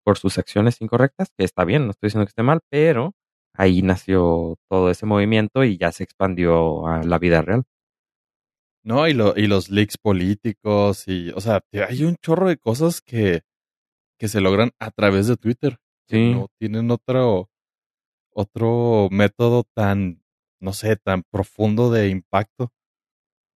[0.04, 3.14] por sus acciones incorrectas, que está bien, no estoy diciendo que esté mal, pero
[3.54, 7.64] ahí nació todo ese movimiento y ya se expandió a la vida real.
[8.84, 13.00] No, y, lo, y los leaks políticos, y, o sea, hay un chorro de cosas
[13.02, 13.42] que,
[14.18, 15.78] que se logran a través de Twitter.
[16.08, 16.32] Sí.
[16.34, 17.50] No tienen otro,
[18.32, 20.22] otro método tan,
[20.60, 22.72] no sé, tan profundo de impacto.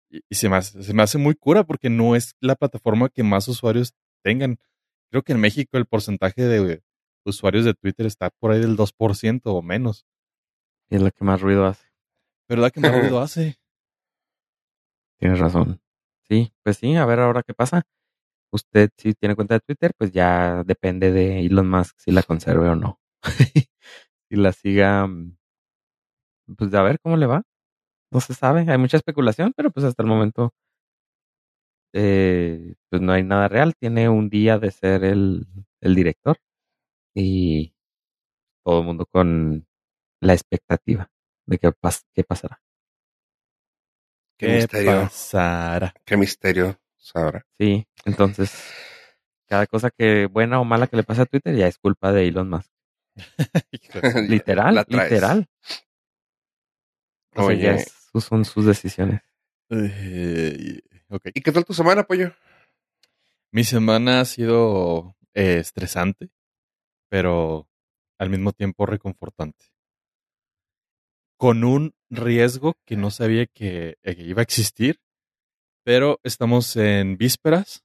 [0.09, 3.09] Y, y se, me hace, se me hace muy cura porque no es la plataforma
[3.09, 4.57] que más usuarios tengan.
[5.09, 6.83] Creo que en México el porcentaje de
[7.25, 10.05] usuarios de Twitter está por ahí del 2% o menos.
[10.89, 11.87] Y es la que más ruido hace.
[12.49, 13.57] ¿Verdad que más ruido hace?
[15.19, 15.81] Tienes razón.
[16.27, 17.83] Sí, pues sí, a ver ahora qué pasa.
[18.53, 22.69] Usted si tiene cuenta de Twitter, pues ya depende de Elon Musk si la conserve
[22.69, 22.99] o no.
[24.29, 25.37] si la siga, mm,
[26.57, 27.43] pues a ver cómo le va.
[28.11, 30.53] No se sabe, hay mucha especulación, pero pues hasta el momento
[31.93, 33.73] eh, pues no hay nada real.
[33.79, 35.45] Tiene un día de ser el,
[35.81, 36.37] el director
[37.15, 37.73] y
[38.65, 39.67] todo el mundo con
[40.21, 41.09] la expectativa
[41.47, 42.61] de qué, pas- qué pasará.
[44.37, 44.91] Qué misterio.
[45.03, 45.93] pasará?
[46.05, 47.45] Qué misterio, Sabrá.
[47.59, 48.53] Sí, entonces
[49.47, 52.27] cada cosa que buena o mala que le pase a Twitter ya es culpa de
[52.27, 52.69] Elon Musk.
[54.29, 55.49] Literal, literal.
[57.35, 57.81] O sea, ya Oye.
[57.81, 59.21] es- son sus decisiones.
[59.69, 61.27] Eh, ok.
[61.33, 62.33] ¿Y qué tal tu semana, pollo?
[63.51, 66.29] Mi semana ha sido eh, estresante,
[67.09, 67.67] pero
[68.19, 69.65] al mismo tiempo reconfortante.
[71.37, 74.99] Con un riesgo que no sabía que, eh, que iba a existir,
[75.83, 77.83] pero estamos en vísperas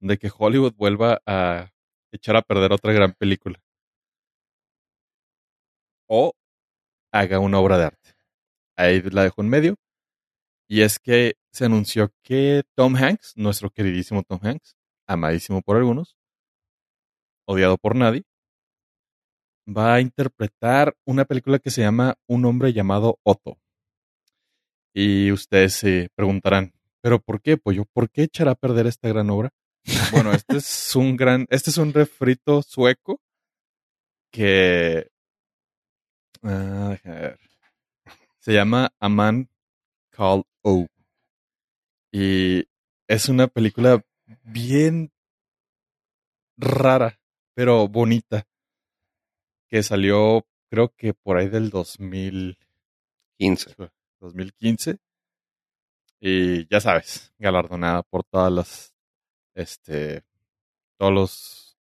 [0.00, 1.70] de que Hollywood vuelva a
[2.12, 3.60] echar a perder otra gran película.
[6.08, 6.32] O
[7.12, 8.14] haga una obra de arte.
[8.76, 9.76] Ahí la dejo en medio.
[10.68, 16.16] Y es que se anunció que Tom Hanks, nuestro queridísimo Tom Hanks, amadísimo por algunos,
[17.46, 18.24] odiado por nadie,
[19.66, 23.58] va a interpretar una película que se llama Un hombre llamado Otto.
[24.92, 26.72] Y ustedes se preguntarán,
[27.06, 27.84] ¿pero por qué, pollo?
[27.84, 29.50] ¿Por qué echar a perder esta gran obra?
[30.10, 33.20] Bueno, este es un gran, este es un refrito sueco
[34.32, 35.08] que
[36.42, 37.38] déjame ver.
[38.40, 39.48] se llama A Man
[40.10, 40.88] Called O.
[42.10, 42.64] Y
[43.06, 44.04] es una película
[44.42, 45.12] bien
[46.56, 47.20] rara,
[47.54, 48.48] pero bonita,
[49.68, 52.58] que salió creo que por ahí del 2000,
[53.38, 53.76] 15.
[54.18, 54.98] 2015.
[56.20, 58.94] Y ya sabes, galardonada por todas las,
[59.54, 60.24] este,
[60.98, 61.78] todos los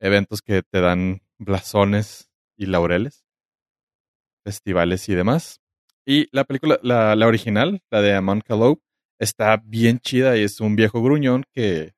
[0.00, 3.24] eventos que te dan blasones y laureles,
[4.44, 5.60] festivales y demás.
[6.06, 8.80] Y la película, la, la original, la de Amon Callow,
[9.18, 11.92] está bien chida y es un viejo gruñón que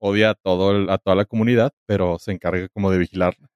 [0.00, 3.48] odia a, todo el- a toda la comunidad, pero se encarga como de vigilarla.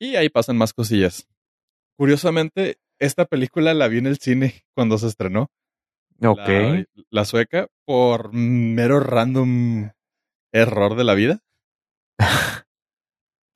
[0.00, 1.26] Y ahí pasan más cosillas.
[1.98, 5.50] Curiosamente, esta película la vi en el cine cuando se estrenó.
[6.22, 6.38] Ok.
[6.48, 9.90] La, la sueca, por mero random
[10.52, 11.40] error de la vida.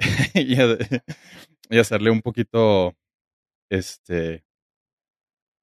[0.35, 2.95] y, hacerle un poquito,
[3.71, 4.45] este,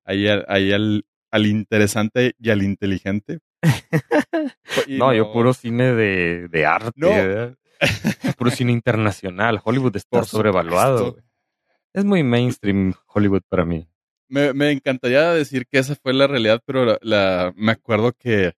[0.05, 3.39] ahí, al- ahí al, al interesante y al inteligente.
[4.87, 7.55] Y no, yo puro cine de, de arte.
[8.37, 9.59] Puro cine internacional.
[9.63, 10.97] Hollywood está Por sobrevaluado.
[11.07, 11.29] supuesto.
[11.93, 13.87] Es muy mainstream Hollywood para mí.
[14.31, 18.53] Me, me encantaría decir que esa fue la realidad, pero la, la- me acuerdo que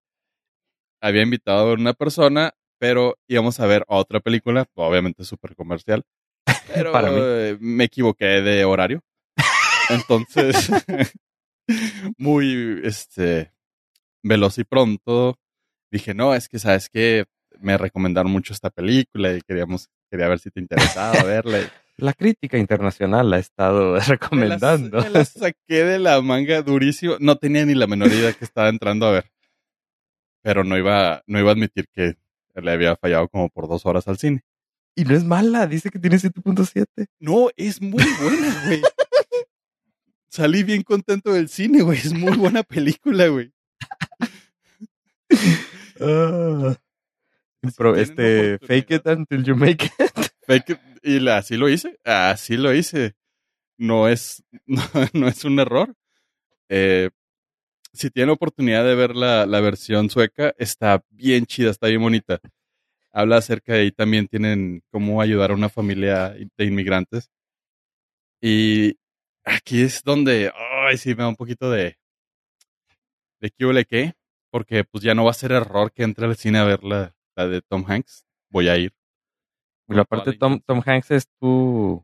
[1.02, 6.04] había invitado a una persona, pero íbamos a ver otra película, obviamente súper comercial.
[6.68, 7.22] Pero Para mí.
[7.60, 9.02] me equivoqué de horario.
[9.90, 10.70] Entonces,
[12.18, 13.52] muy este
[14.24, 15.38] veloz y pronto,
[15.92, 17.26] dije, no, es que sabes que
[17.60, 21.60] me recomendaron mucho esta película y queríamos, quería ver si te interesaba verla.
[21.98, 24.98] La crítica internacional la ha estado recomendando.
[24.98, 27.16] Me las, me las saqué de la manga durísimo.
[27.20, 29.32] No tenía ni la menor idea que estaba entrando a ver.
[30.42, 32.18] Pero no iba, no iba a admitir que
[32.56, 34.44] le había fallado como por dos horas al cine.
[34.96, 37.08] Y no es mala, dice que tiene 7.7.
[37.20, 38.82] No, es muy buena, güey.
[40.28, 42.00] Salí bien contento del cine, güey.
[42.00, 43.52] Es muy buena película, güey.
[46.00, 46.76] Ah.
[47.62, 50.33] Si este, fake it until you make it.
[51.04, 53.16] Y así lo hice, así lo hice.
[53.78, 54.44] No es,
[55.14, 55.96] no, es un error.
[56.70, 57.10] Eh,
[57.94, 62.40] si tienen oportunidad de ver la, la versión sueca, está bien chida, está bien bonita.
[63.12, 67.30] Habla acerca de ahí también tienen cómo ayudar a una familia de inmigrantes.
[68.42, 68.98] Y
[69.44, 71.98] aquí es donde, ay, sí, me da un poquito de,
[73.40, 74.14] de qué,
[74.50, 77.14] porque pues ya no va a ser error que entre al cine a ver la
[77.36, 78.26] de Tom Hanks.
[78.50, 78.94] Voy a ir.
[79.88, 82.04] Pero aparte Tom, Tom Hanks es tu,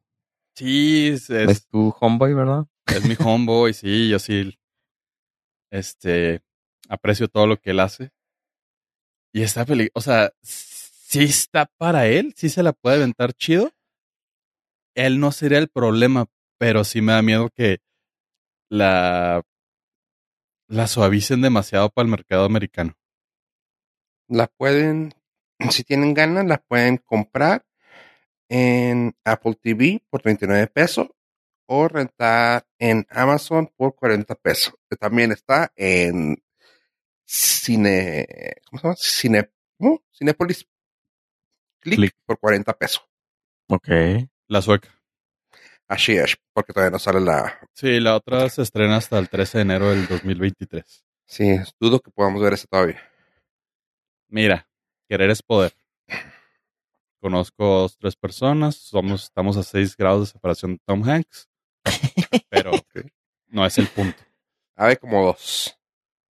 [0.56, 2.66] Sí, es, es- es tu homeboy, ¿verdad?
[2.88, 4.58] es mi homeboy, sí, yo sí,
[5.72, 6.42] este,
[6.90, 8.12] aprecio todo lo que él hace.
[9.34, 13.72] Y esta película, o sea, sí está para él, sí se la puede aventar chido.
[14.96, 16.26] Él no sería el problema,
[16.58, 17.78] pero sí me da miedo que
[18.70, 19.44] la,
[20.68, 22.96] la suavicen demasiado para el mercado americano.
[24.28, 25.14] La pueden,
[25.70, 27.66] si tienen ganas, la pueden comprar
[28.50, 31.08] en Apple TV por 39 pesos
[31.68, 34.74] o rentar en Amazon por 40 pesos.
[35.00, 36.44] También está en
[37.24, 38.96] Cine, ¿cómo se llama?
[38.98, 40.04] Cine, ¿cómo?
[40.12, 40.68] Cinepolis
[41.80, 42.16] Click, Click.
[42.26, 43.08] por 40 pesos.
[43.68, 43.88] Ok.
[44.48, 44.90] La sueca.
[45.88, 47.60] Así es, porque todavía no sale la...
[47.74, 51.06] Sí, la otra se estrena hasta el 13 de enero del 2023.
[51.26, 53.00] Sí, dudo que podamos ver esa todavía.
[54.28, 54.68] Mira,
[55.08, 55.74] querer es poder.
[57.20, 61.50] Conozco dos, tres personas, somos, estamos a 6 grados de separación de Tom Hanks,
[62.50, 62.72] pero
[63.48, 64.18] no es el punto.
[64.78, 65.78] Ver, como dos.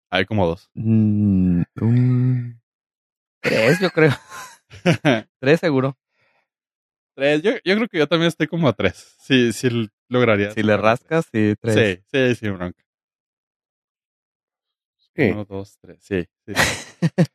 [0.09, 0.69] Hay como dos.
[0.73, 2.61] Mm, un-
[3.41, 4.11] tres, yo creo.
[5.39, 5.95] Tres seguro.
[7.15, 9.15] Tres, yo, yo creo que yo también estoy como a tres.
[9.19, 10.51] Sí, sí lograría.
[10.51, 11.99] Si le rascas, sí, tres.
[11.99, 12.83] Sí, sí, sí, bronca.
[15.15, 15.29] Sí.
[15.31, 15.99] Uno, dos, tres.
[16.01, 16.53] Sí, sí.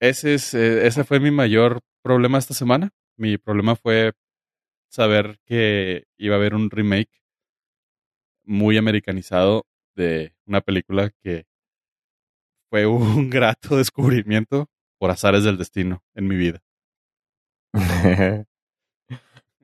[0.00, 2.90] ese, es, eh, ese fue mi mayor problema esta semana.
[3.18, 4.14] Mi problema fue
[4.88, 7.20] saber que iba a haber un remake
[8.44, 11.44] muy americanizado de una película que
[12.70, 16.62] fue un grato descubrimiento por azares del destino en mi vida.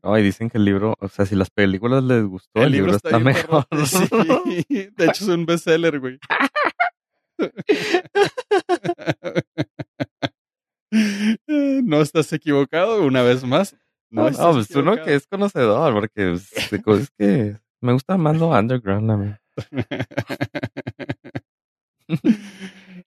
[0.02, 2.94] No, y dicen que el libro, o sea, si las películas les gustó, el, libro,
[2.94, 3.66] está, bien mejor.
[3.86, 4.90] sí.
[4.94, 6.18] De hecho, es un bestseller, güey.
[11.84, 13.76] No estás equivocado, una vez más.
[14.10, 15.04] No, No, pues uno equivocado.
[15.06, 19.34] que es conocedor, porque pues, de cosas que me gusta más lo underground a mí.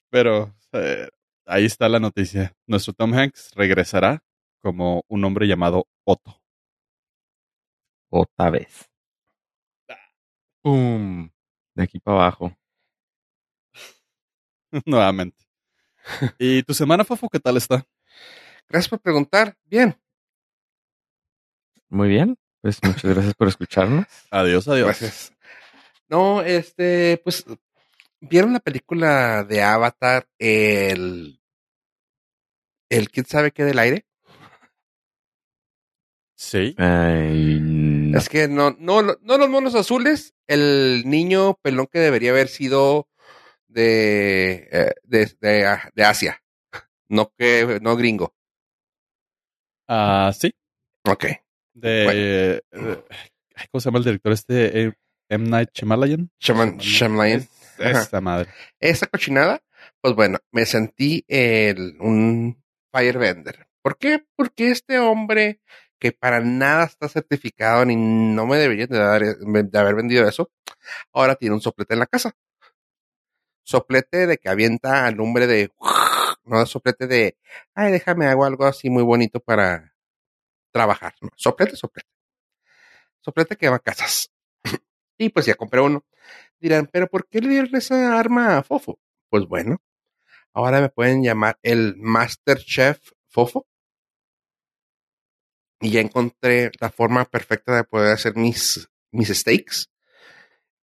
[0.09, 1.09] Pero eh,
[1.45, 2.53] ahí está la noticia.
[2.67, 4.23] Nuestro Tom Hanks regresará
[4.61, 6.41] como un hombre llamado Otto.
[8.11, 8.89] Otra vez.
[10.63, 11.29] ¡Pum!
[11.75, 12.57] De aquí para abajo.
[14.85, 15.45] Nuevamente.
[16.39, 17.85] ¿Y tu semana, Fafo, qué tal está?
[18.69, 19.55] Gracias por preguntar.
[19.65, 19.95] Bien,
[21.89, 22.37] Muy bien.
[22.61, 24.05] Pues muchas gracias por escucharnos.
[24.31, 24.87] Adiós, adiós.
[24.87, 25.33] gracias.
[26.09, 27.45] No, este, pues,
[28.19, 31.39] ¿vieron la película de Avatar, el,
[32.89, 34.05] el quién sabe qué del aire?
[36.35, 36.75] Sí.
[36.77, 38.17] Ay, no.
[38.17, 43.07] Es que no, no, no los monos azules, el niño pelón que debería haber sido
[43.81, 46.41] de, eh, de, de, de Asia,
[47.09, 48.33] no que, no gringo.
[49.87, 50.53] Ah, sí.
[51.07, 51.25] Ok.
[51.73, 52.61] De.
[52.71, 53.03] eh,
[53.71, 54.81] ¿Cómo se llama el director este?
[54.83, 54.93] Eh,
[55.29, 55.47] M.
[55.49, 56.29] Night Shyamalan.
[56.39, 57.47] Shaman, Shyamalan.
[57.77, 58.49] Esta madre.
[58.79, 59.61] Esa cochinada,
[60.01, 63.67] pues bueno, me sentí el, un firebender.
[63.83, 64.25] ¿Por qué?
[64.35, 65.61] Porque este hombre
[65.99, 70.51] que para nada está certificado ni no me debería de, dar- de haber vendido eso,
[71.13, 72.35] ahora tiene un soplete en la casa.
[73.67, 75.69] Soplete de que avienta al lumbre de,
[76.45, 77.37] no soplete de,
[77.75, 79.93] ay, déjame hago algo así muy bonito para
[80.71, 81.15] trabajar.
[81.35, 82.07] Soplete, soplete.
[83.19, 84.31] Soplete que va a casas.
[85.17, 86.05] y pues ya compré uno.
[86.61, 89.01] Dirán, pero ¿por qué le dieron esa arma a Fofo?
[89.29, 89.81] Pues bueno,
[90.53, 93.67] ahora me pueden llamar el Master Chef Fofo.
[95.81, 99.89] Y ya encontré la forma perfecta de poder hacer mis, mis steaks.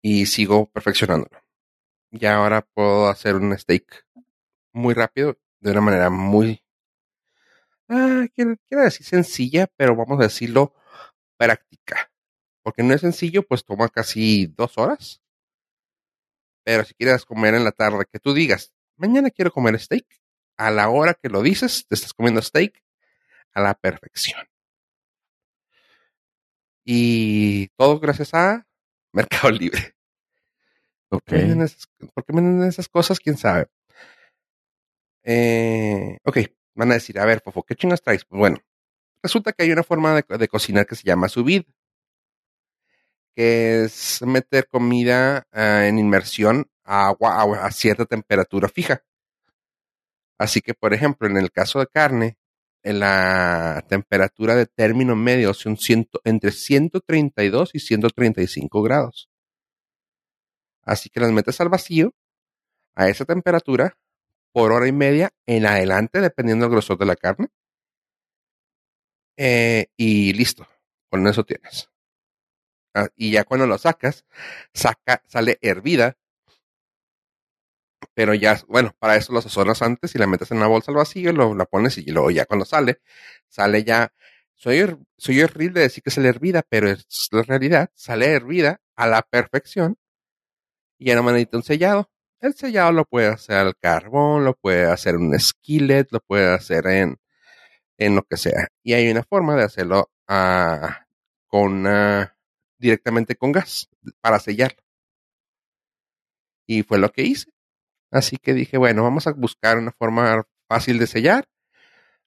[0.01, 1.42] Y sigo perfeccionándolo.
[2.15, 4.06] Ya ahora puedo hacer un steak
[4.71, 6.63] muy rápido, de una manera muy...
[7.89, 10.76] Ah, quiero, quiero decir sencilla, pero vamos a decirlo
[11.38, 12.12] práctica.
[12.62, 15.23] Porque no es sencillo, pues toma casi dos horas.
[16.63, 20.06] Pero si quieres comer en la tarde, que tú digas, mañana quiero comer steak,
[20.58, 22.84] a la hora que lo dices, te estás comiendo steak
[23.56, 24.45] a la perfección.
[26.86, 28.67] Y todo gracias a
[29.13, 29.95] Mercado Libre.
[31.13, 31.23] Ok.
[31.26, 33.19] ¿Por qué venden esas, por qué venden esas cosas?
[33.19, 33.67] ¿Quién sabe?
[35.23, 36.38] Eh, ok,
[36.76, 38.26] van a decir, a ver, Fofo, ¿qué chingas traes?
[38.26, 38.58] Pues bueno,
[39.21, 41.63] resulta que hay una forma de, de cocinar que se llama subid,
[43.36, 49.04] que es meter comida uh, en inmersión a agua a, a, cierta temperatura fija.
[50.39, 52.38] Así que, por ejemplo, en el caso de carne,
[52.82, 59.30] en la temperatura de término medio son ciento, entre 132 y 135 grados.
[60.83, 62.13] Así que las metes al vacío
[62.95, 63.97] a esa temperatura
[64.53, 67.49] por hora y media en adelante, dependiendo del grosor de la carne.
[69.37, 70.67] Eh, y listo,
[71.09, 71.89] con eso tienes.
[72.95, 74.25] Ah, y ya cuando lo sacas,
[74.73, 76.17] saca, sale hervida.
[78.13, 80.97] Pero ya, bueno, para eso lo sazonas antes y la metes en una bolsa al
[80.97, 83.01] vacío, lo, la pones y luego ya cuando sale,
[83.47, 84.13] sale ya.
[84.55, 84.85] Soy,
[85.17, 89.21] soy horrible de decir que sale hervida, pero es la realidad, sale hervida a la
[89.23, 89.97] perfección
[91.03, 92.09] y ya no me necesita un sellado.
[92.39, 96.53] El sellado lo puede hacer al carbón, lo puede hacer en un skillet, lo puede
[96.53, 97.17] hacer en,
[97.97, 98.69] en lo que sea.
[98.83, 100.87] Y hay una forma de hacerlo uh,
[101.47, 101.85] con
[102.77, 103.89] directamente con gas
[104.21, 104.81] para sellarlo.
[106.65, 107.51] Y fue lo que hice.
[108.09, 111.45] Así que dije, bueno, vamos a buscar una forma fácil de sellar.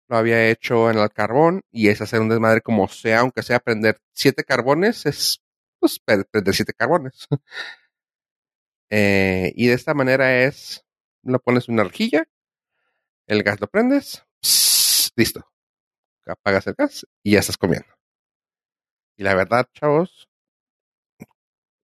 [0.09, 3.59] Lo había hecho en el carbón y es hacer un desmadre como sea, aunque sea
[3.59, 5.43] prender siete carbones, es
[5.81, 7.27] pues prender siete carbones.
[8.91, 10.85] Eh, y de esta manera es,
[11.23, 12.25] lo pones una rejilla,
[13.27, 14.25] el gas lo prendes,
[15.17, 15.47] listo.
[16.27, 17.89] Apagas el gas y ya estás comiendo.
[19.17, 20.29] Y la verdad, chavos,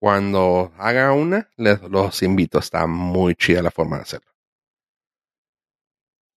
[0.00, 2.58] cuando haga una, les los invito.
[2.58, 4.32] Está muy chida la forma de hacerlo.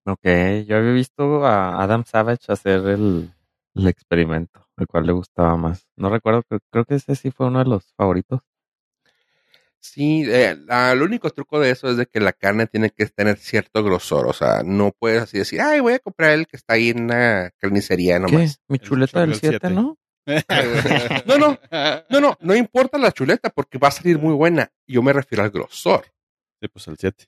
[0.08, 0.24] Ok,
[0.68, 3.34] yo había visto a Adam Savage hacer el,
[3.74, 5.88] experimento, el cual le gustaba más.
[5.96, 8.42] No recuerdo, creo que ese sí fue uno de los favoritos.
[9.86, 13.06] Sí, eh, la, el único truco de eso es de que la carne tiene que
[13.06, 14.28] tener cierto grosor.
[14.28, 17.04] O sea, no puedes así decir, ay, voy a comprar el que está ahí en
[17.04, 18.58] una carnicería nomás.
[18.58, 18.64] ¿Qué?
[18.68, 19.98] Mi chuleta del 7, ¿no?
[21.28, 21.60] no, no,
[22.10, 24.72] no, no, no importa la chuleta porque va a salir muy buena.
[24.88, 26.06] Yo me refiero al grosor.
[26.60, 27.26] Sí, pues el 7.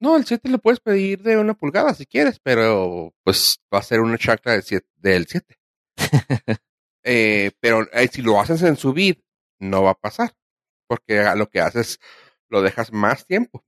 [0.00, 3.82] No, el 7 le puedes pedir de una pulgada si quieres, pero pues va a
[3.82, 4.88] ser una chacla del 7.
[4.96, 5.56] Del 7.
[7.04, 9.24] eh, pero eh, si lo haces en subir,
[9.60, 10.34] no va a pasar
[10.86, 12.00] porque lo que haces
[12.48, 13.64] lo dejas más tiempo.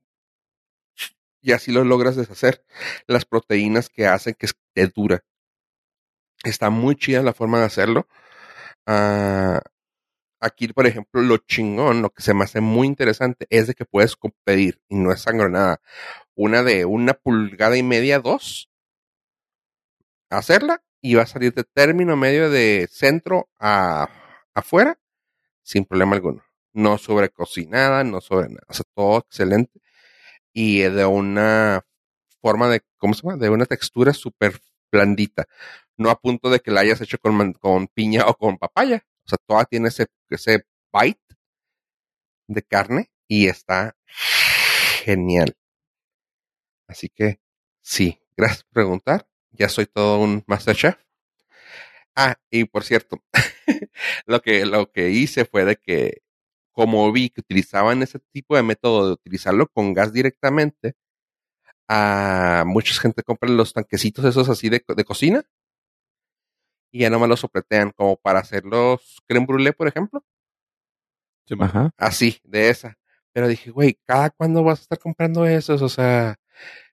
[1.42, 2.64] Y así lo logras deshacer.
[3.06, 5.24] Las proteínas que hacen que esté dura.
[6.44, 8.08] Está muy chida la forma de hacerlo.
[8.86, 9.58] Uh,
[10.40, 13.84] aquí, por ejemplo, lo chingón, lo que se me hace muy interesante es de que
[13.84, 15.80] puedes pedir, y no es sangronada,
[16.34, 18.70] una de una pulgada y media, dos,
[20.30, 24.08] hacerla, y va a salir de término medio de centro a
[24.54, 24.98] afuera,
[25.62, 26.45] sin problema alguno
[26.76, 29.80] no sobrecocinada, no sobre nada, o sea, todo excelente
[30.52, 31.84] y de una
[32.40, 33.36] forma de, ¿cómo se llama?
[33.36, 34.58] De una textura súper
[34.90, 35.46] blandita,
[35.98, 39.28] no a punto de que la hayas hecho con, con piña o con papaya, o
[39.28, 41.36] sea, toda tiene ese, ese bite
[42.48, 43.96] de carne y está
[45.04, 45.56] genial.
[46.88, 47.38] Así que,
[47.82, 50.96] sí, gracias por preguntar, ya soy todo un Masterchef.
[52.14, 53.22] Ah, y por cierto,
[54.26, 56.22] lo que, lo que hice fue de que
[56.76, 60.94] como vi que utilizaban ese tipo de método de utilizarlo con gas directamente,
[61.88, 65.44] a mucha gente compra los tanquecitos esos así de, de cocina
[66.92, 70.24] y ya nomás los sopletean como para hacer los creme brûlée, por ejemplo.
[71.46, 71.90] Sí, Ajá.
[71.96, 72.98] Así, de esa.
[73.32, 75.82] Pero dije, güey, ¿cada cuándo vas a estar comprando esos?
[75.82, 76.36] O sea,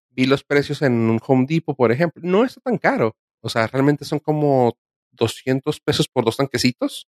[0.09, 2.21] vi los precios en un Home Depot, por ejemplo.
[2.23, 3.15] No está tan caro.
[3.41, 4.77] O sea, realmente son como
[5.11, 7.07] 200 pesos por dos tanquecitos.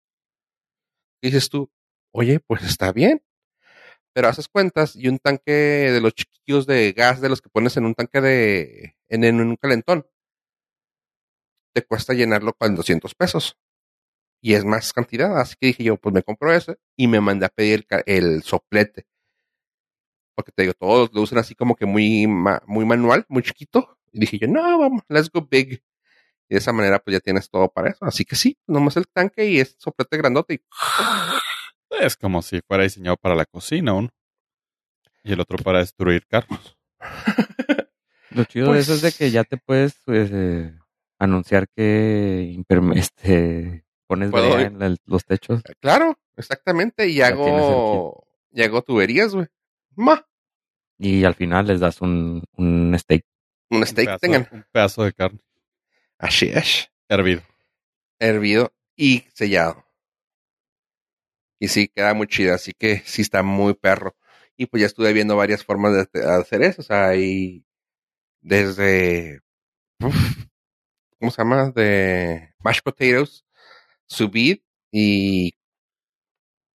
[1.20, 1.70] Y dices tú,
[2.14, 3.22] oye, pues está bien.
[4.14, 7.76] Pero haces cuentas y un tanque de los chiquillos de gas de los que pones
[7.76, 10.06] en un tanque de, en, un calentón,
[11.74, 13.58] te cuesta llenarlo con 200 pesos.
[14.40, 15.38] Y es más cantidad.
[15.40, 18.42] Así que dije yo, pues me compro ese y me mandé a pedir el, el
[18.44, 19.06] soplete.
[20.36, 23.98] Porque te digo, todos lo usan así como que muy, muy manual, muy chiquito.
[24.12, 25.82] Y dije yo, no, vamos, let's go big.
[26.48, 28.04] Y de esa manera, pues ya tienes todo para eso.
[28.04, 30.54] Así que sí, nomás el tanque y es soplete grandote.
[30.54, 30.60] Y...
[32.00, 34.10] Es como si fuera diseñado para la cocina uno.
[35.22, 36.76] Y el otro para destruir carros.
[38.30, 40.74] Lo chido pues, de eso es de que ya te puedes pues, eh,
[41.18, 42.62] anunciar que
[42.94, 45.62] este, pones brea en la, los techos.
[45.80, 47.08] Claro, exactamente.
[47.08, 49.46] Y hago, y hago tuberías, güey.
[49.94, 50.26] Ma.
[50.98, 53.24] Y al final les das un, un steak.
[53.70, 54.48] Un steak, un pedazo, tengan.
[54.52, 55.40] Un pedazo de carne.
[56.18, 56.90] Así es.
[57.08, 57.42] Hervido.
[58.18, 59.84] Hervido y sellado.
[61.64, 64.14] Y sí, queda muy chida, así que sí está muy perro.
[64.54, 66.82] Y pues ya estuve viendo varias formas de hacer eso.
[66.82, 67.64] O sea, hay
[68.42, 69.40] desde,
[70.00, 70.14] uf,
[71.18, 71.70] ¿cómo se llama?
[71.70, 73.46] De mashed potatoes,
[74.06, 74.58] subid
[74.92, 75.54] y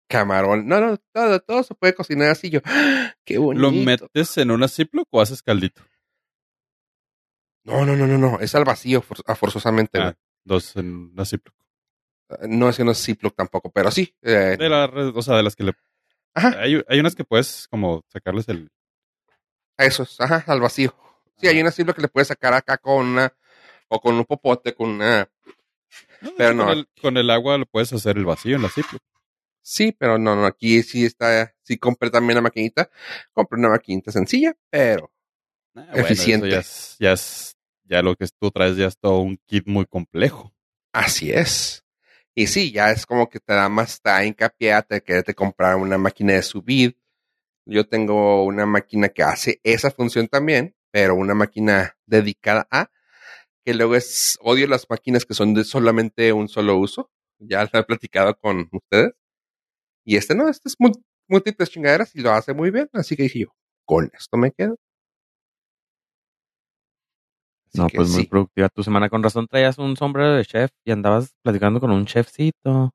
[0.08, 0.68] camarón.
[0.68, 2.48] No, no, todo, todo se puede cocinar así.
[2.48, 3.12] Yo, ¡ah!
[3.24, 3.62] qué bonito.
[3.62, 5.82] ¿Lo metes en una Ziploc o haces caldito?
[7.64, 8.38] No, no, no, no, no.
[8.38, 9.98] Es al vacío, for- a forzosamente.
[9.98, 11.55] Ah, dos en una Ziploc.
[12.48, 14.14] No es que no es Ziploc tampoco, pero sí.
[14.22, 15.72] eh, De la red- o sea, de las que le...
[16.34, 18.68] ajá, Hay, hay unas que puedes como sacarles el...
[19.78, 20.94] eso es, ajá, al vacío.
[21.38, 23.32] Sí, hay una Ziploc que le puedes sacar acá con una,
[23.88, 25.28] o con un popote, con una.
[26.36, 26.64] Pero no.
[26.66, 29.02] Con el, con el agua lo puedes hacer el vacío en la Ziploc.
[29.62, 32.88] Sí, pero no, no, aquí sí está, sí compré también la maquinita.
[33.32, 35.12] Compré una maquinita sencilla, pero
[35.74, 36.48] Ah, Eficiente.
[36.48, 37.52] ya es, ya es...
[37.88, 40.52] Ya lo que tú traes ya es todo un kit muy complejo.
[40.92, 41.84] así es.
[42.38, 45.76] Y sí, ya es como que te da más ta hincapié a te quererte comprar
[45.76, 46.98] una máquina de subir.
[47.66, 52.90] Yo tengo una máquina que hace esa función también, pero una máquina dedicada a,
[53.64, 57.10] que luego es, odio las máquinas que son de solamente un solo uso.
[57.38, 59.14] Ya lo he platicado con ustedes.
[60.04, 60.76] Y este no, este es
[61.28, 62.90] múltiples chingaderas y lo hace muy bien.
[62.92, 63.48] Así que dije yo,
[63.86, 64.76] con esto me quedo.
[67.76, 69.08] Así No, pues muy productiva tu semana.
[69.08, 72.92] Con razón traías un sombrero de chef y andabas platicando con un chefcito.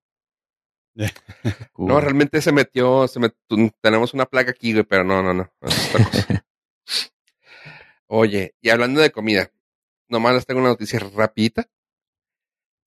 [1.71, 1.87] Cool.
[1.87, 3.19] No, realmente se metió, se
[3.81, 5.49] tenemos una placa aquí, güey, pero no, no, no.
[8.07, 9.51] Oye, y hablando de comida,
[10.09, 11.69] nomás les tengo una noticia rapidita.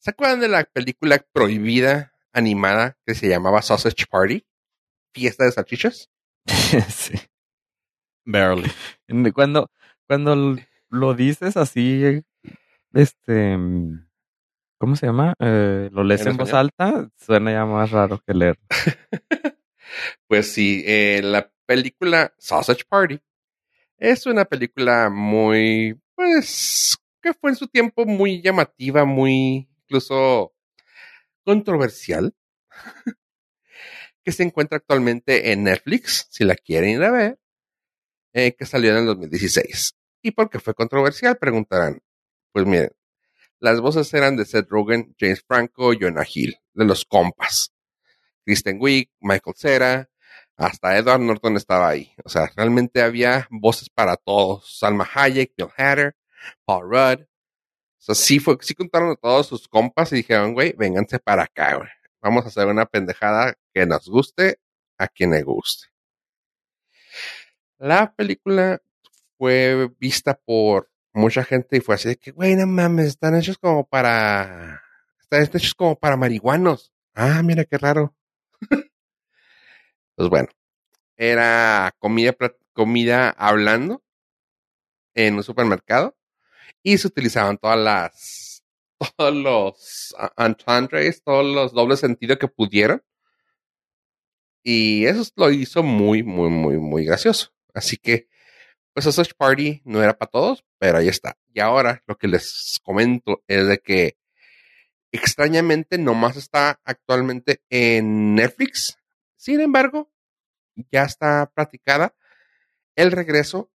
[0.00, 4.46] ¿Se acuerdan de la película prohibida animada que se llamaba Sausage Party?
[5.14, 6.10] Fiesta de salchichas.
[6.90, 7.14] sí.
[8.26, 8.70] Barely.
[9.32, 9.70] Cuando,
[10.06, 10.56] cuando
[10.94, 12.22] lo dices así,
[12.92, 14.06] este, mm,
[14.78, 15.34] ¿cómo se llama?
[15.38, 18.58] Eh, lo lees ¿En en voz alta, suena ya más raro que leer.
[20.26, 23.20] Pues sí, eh, la película Sausage Party
[23.98, 30.52] es una película muy, pues, que fue en su tiempo muy llamativa, muy incluso
[31.44, 32.34] controversial,
[34.24, 37.38] que se encuentra actualmente en Netflix, si la quieren ir a ver,
[38.32, 39.94] eh, que salió en el 2016.
[40.26, 41.36] ¿Y por qué fue controversial?
[41.36, 42.00] Preguntarán.
[42.50, 42.90] Pues miren,
[43.60, 47.74] las voces eran de Seth Rogen, James Franco, Jonah Hill, de los compas.
[48.42, 50.10] Kristen Wiig, Michael Cera,
[50.56, 52.10] hasta Edward Norton estaba ahí.
[52.24, 54.78] O sea, realmente había voces para todos.
[54.78, 56.16] Salma Hayek, Bill Hader,
[56.64, 57.26] Paul Rudd.
[58.08, 61.76] O sea, fue, sí contaron a todos sus compas y dijeron, güey, vénganse para acá,
[61.76, 61.90] güey.
[62.22, 64.58] Vamos a hacer una pendejada que nos guste
[64.96, 65.88] a quien le guste.
[67.76, 68.80] La película
[69.44, 73.58] fue vista por mucha gente y fue así de que, güey, no mames, están hechos
[73.58, 74.82] como para...
[75.20, 76.94] Están hechos como para marihuanos.
[77.12, 78.16] Ah, mira qué raro.
[80.16, 80.48] pues bueno,
[81.14, 82.34] era comida,
[82.72, 84.02] comida hablando
[85.12, 86.16] en un supermercado
[86.82, 88.64] y se utilizaban todas las,
[89.18, 93.02] todos los entendres, todos los dobles sentidos que pudieron.
[94.62, 97.52] Y eso lo hizo muy, muy, muy, muy gracioso.
[97.74, 98.30] Así que,
[98.94, 101.36] pues, a Search Party no era para todos, pero ahí está.
[101.52, 104.16] Y ahora lo que les comento es de que
[105.12, 108.96] extrañamente nomás está actualmente en Netflix.
[109.36, 110.10] Sin embargo,
[110.90, 112.14] ya está practicada
[112.96, 113.70] el regreso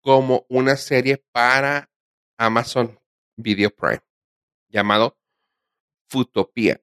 [0.00, 1.90] como una serie para
[2.36, 2.98] Amazon
[3.36, 4.02] Video Prime
[4.68, 5.18] llamado
[6.08, 6.80] Futopía.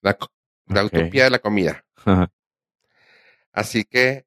[0.00, 0.16] La,
[0.84, 1.84] utopía de la comida.
[3.52, 4.25] Así que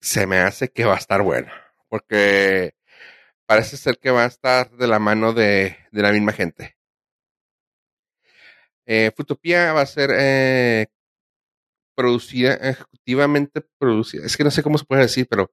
[0.00, 1.50] se me hace que va a estar bueno.
[1.88, 2.74] Porque
[3.46, 6.76] parece ser que va a estar de la mano de, la misma gente.
[8.86, 10.86] Eh, Futopía va a ser eh,
[11.96, 14.26] producida, ejecutivamente producida.
[14.26, 15.50] Es que no sé cómo se puede decir, pero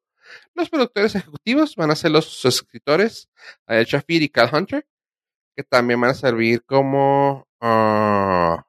[0.54, 3.30] los productores ejecutivos van a ser los escritores,
[3.68, 4.88] eh, Shafir y Cal Hunter,
[5.56, 8.66] que también van a servir como, ah,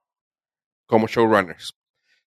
[0.86, 1.74] como showrunners.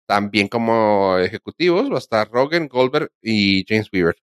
[0.06, 4.16] También como ejecutivos va a estar Rogan, Goldberg y James Weaver.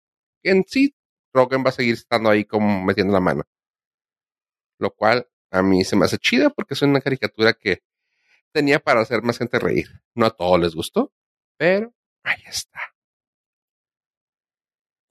[0.43, 0.95] En sí,
[1.33, 3.45] Rogan va a seguir estando ahí como metiendo la mano.
[4.79, 7.83] Lo cual a mí se me hace chida porque es una caricatura que
[8.53, 9.89] tenía para hacer más gente reír.
[10.15, 11.13] No a todos les gustó,
[11.57, 12.81] pero ahí está.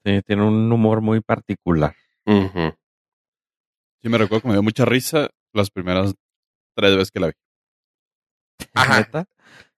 [0.04, 1.94] Sí, tiene un humor muy particular.
[2.26, 2.74] Ujú.
[4.02, 6.14] Sí, me recuerdo que me dio mucha risa las primeras
[6.74, 7.32] tres veces que la vi.
[8.74, 8.98] Ajá.
[8.98, 9.26] ¿Neta?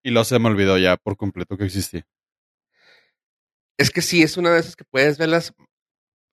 [0.03, 2.07] Y luego se me olvidó ya por completo que existía.
[3.79, 5.55] Es que sí, es una de esas que puedes verlas.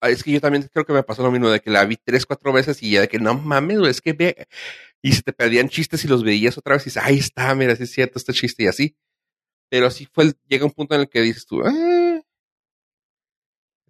[0.01, 2.25] Es que yo también creo que me pasó lo mismo, de que la vi tres,
[2.25, 4.47] cuatro veces y ya de que no mames, es que ve.
[5.01, 7.75] Y se te perdían chistes y los veías otra vez y dices, ahí está, mira,
[7.75, 8.95] sí es cierto este chiste y así.
[9.69, 12.21] Pero sí fue, el- llega un punto en el que dices tú, "Ah,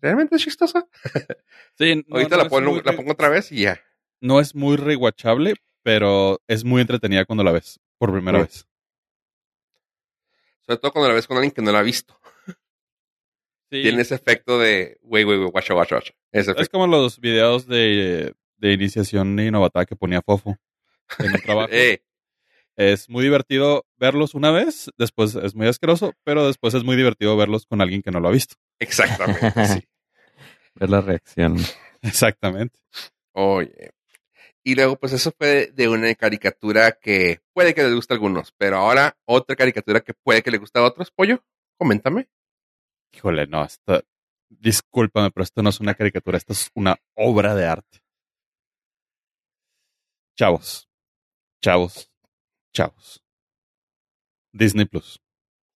[0.02, 0.88] Realmente es chistosa.
[1.78, 3.82] Sí, no, Ahorita no la, pongo, muy la pongo otra vez y ya.
[4.22, 8.42] No es muy rewatchable, pero es muy entretenida cuando la ves por primera Mm.
[8.42, 8.66] vez.
[10.70, 12.16] Sobre todo cuando la ves con alguien que no la ha visto.
[13.72, 16.14] Sí, Tiene ese efecto de, güey, güey, güey, guacha, guacha, guacha.
[16.32, 20.58] Es como los videos de, de iniciación y novatada que ponía Fofo
[21.18, 21.70] en el trabajo.
[21.74, 22.04] Eh,
[22.76, 27.36] Es muy divertido verlos una vez, después es muy asqueroso, pero después es muy divertido
[27.36, 28.56] verlos con alguien que no lo ha visto.
[28.78, 29.88] exactamente, sí.
[30.76, 31.58] Ver la reacción.
[32.04, 32.80] Exactamente.
[33.34, 33.90] Oye.
[34.64, 38.52] Y luego, pues eso fue de una caricatura que puede que les guste a algunos,
[38.58, 41.12] pero ahora otra caricatura que puede que le guste a otros.
[41.12, 41.44] Pollo,
[41.78, 42.30] coméntame.
[43.14, 44.04] Híjole, no, esta,
[44.50, 48.00] discúlpame, pero esto no es una caricatura, esto es una obra de arte.
[50.38, 50.88] Chavos,
[51.62, 52.12] chavos,
[52.74, 53.24] chavos.
[54.54, 55.20] Disney Plus.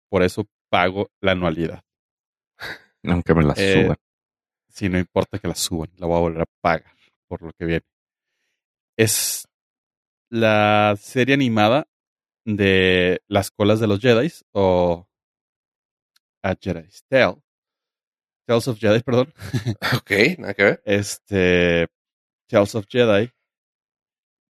[0.09, 1.83] Por eso pago la anualidad.
[3.05, 3.97] Aunque me la Eh, suban.
[4.69, 6.95] Si no importa que la suban, la voy a volver a pagar
[7.27, 7.85] por lo que viene.
[9.01, 9.49] Es
[10.31, 11.89] la serie animada
[12.45, 15.09] de las colas de los Jedi o
[16.43, 17.37] A Jedi's Tale.
[18.47, 19.33] Tales of Jedi, perdón.
[19.97, 20.83] Ok, nada que ver.
[20.85, 21.89] Este
[22.47, 23.31] Tales of Jedi.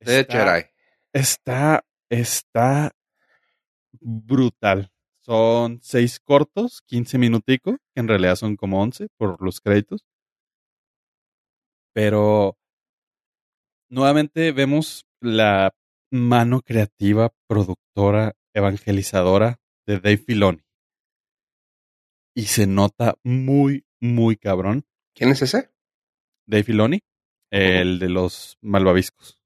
[0.00, 0.66] De está- Jedi.
[1.12, 2.90] Está, está
[4.00, 4.90] brutal.
[5.20, 10.04] Son seis cortos, 15 minuticos, que en realidad son como 11 por los créditos.
[11.92, 12.56] Pero
[13.90, 15.74] nuevamente vemos la
[16.10, 20.62] mano creativa, productora, evangelizadora de Dave Filoni.
[22.34, 24.86] Y se nota muy, muy cabrón.
[25.14, 25.70] ¿Quién es ese?
[26.46, 27.00] Dave Filoni,
[27.50, 29.42] el de los malvaviscos.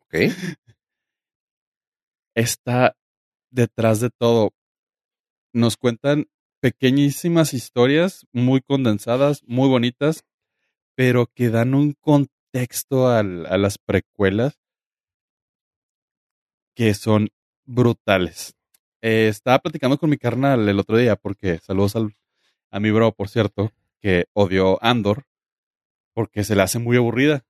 [0.00, 0.14] Ok.
[2.36, 2.96] está
[3.50, 4.52] detrás de todo.
[5.52, 6.28] Nos cuentan
[6.60, 10.24] pequeñísimas historias muy condensadas, muy bonitas,
[10.96, 14.58] pero que dan un contexto a las precuelas
[16.74, 17.28] que son
[17.64, 18.54] brutales.
[19.02, 22.16] Eh, estaba platicando con mi carnal el otro día porque saludos al-
[22.70, 25.24] a mi bro, por cierto, que odió Andor
[26.14, 27.44] porque se le hace muy aburrida.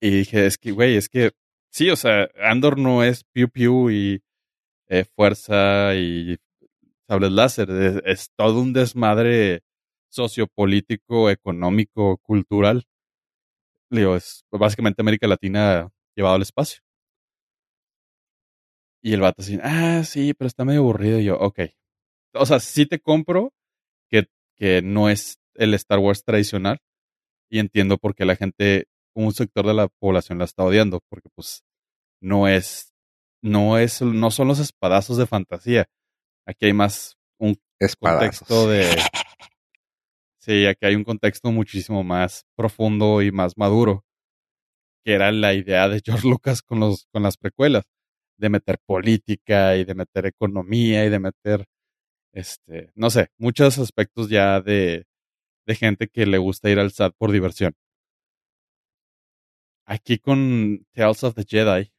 [0.00, 1.32] Y dije, es que, güey, es que
[1.70, 4.22] sí, o sea, Andor no es piu piu y
[4.88, 6.38] eh, fuerza y
[7.08, 8.02] sables láser.
[8.06, 9.62] Es todo un desmadre
[10.10, 12.84] sociopolítico, económico, cultural.
[13.90, 16.82] Le Digo, es básicamente América Latina llevado al espacio.
[19.02, 21.18] Y el vato así, ah, sí, pero está medio aburrido.
[21.18, 21.60] Y yo, ok.
[22.34, 23.52] O sea, sí te compro
[24.08, 26.78] que, que no es el Star Wars tradicional.
[27.50, 31.00] Y entiendo por qué la gente, un sector de la población la está odiando.
[31.08, 31.64] Porque pues
[32.20, 32.92] no es,
[33.42, 35.86] no es, no son los espadazos de fantasía.
[36.46, 38.40] Aquí hay más un Espadazos.
[38.40, 38.86] contexto de.
[40.50, 44.04] Sí, aquí hay un contexto muchísimo más profundo y más maduro.
[45.04, 47.84] Que era la idea de George Lucas con los, con las precuelas.
[48.36, 51.66] De meter política y de meter economía y de meter
[52.32, 55.06] este, no sé, muchos aspectos ya de,
[55.68, 57.74] de gente que le gusta ir al SAT por diversión.
[59.86, 61.92] Aquí con Tales of the Jedi,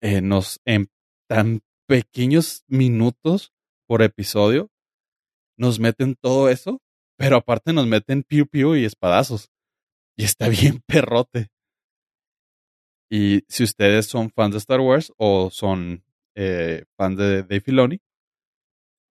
[0.00, 0.92] eh, nos en
[1.28, 3.52] tan pequeños minutos
[3.88, 4.70] por episodio,
[5.56, 6.80] nos meten todo eso,
[7.18, 9.50] pero aparte nos meten piu piu y espadazos.
[10.16, 11.48] Y está bien perrote.
[13.10, 16.04] Y si ustedes son fans de Star Wars o son
[16.34, 18.00] eh, fans de Dave Filoni,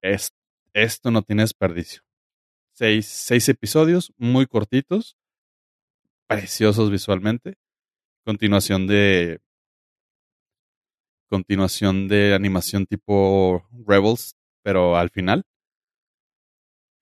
[0.01, 0.31] es,
[0.73, 2.01] esto no tiene desperdicio.
[2.73, 5.17] Seis, seis episodios muy cortitos,
[6.27, 7.55] preciosos visualmente.
[8.23, 9.39] Continuación de
[11.27, 15.43] continuación de animación tipo Rebels, pero al final.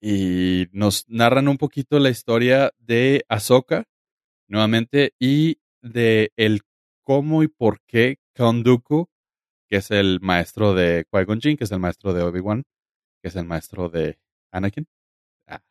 [0.02, 3.86] Y nos narran un poquito la historia de Ahsoka,
[4.48, 6.62] nuevamente, y de el
[7.04, 9.10] cómo y por qué Count Dooku,
[9.70, 12.64] que es el maestro de Qui-Gon Jinn, que es el maestro de Obi-Wan,
[13.22, 14.20] que es el maestro de
[14.52, 14.88] Anakin.
[15.48, 15.62] Ah.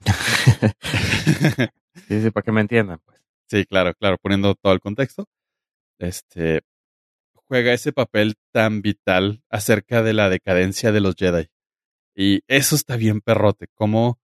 [2.06, 3.20] Sí, sí, para que me entiendan, pues.
[3.48, 5.26] Sí, claro, claro, poniendo todo el contexto.
[5.98, 6.62] Este
[7.34, 11.49] juega ese papel tan vital acerca de la decadencia de los Jedi.
[12.22, 13.68] Y eso está bien perrote.
[13.74, 14.18] Cómo,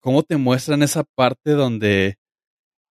[0.00, 2.16] cómo te muestran esa parte donde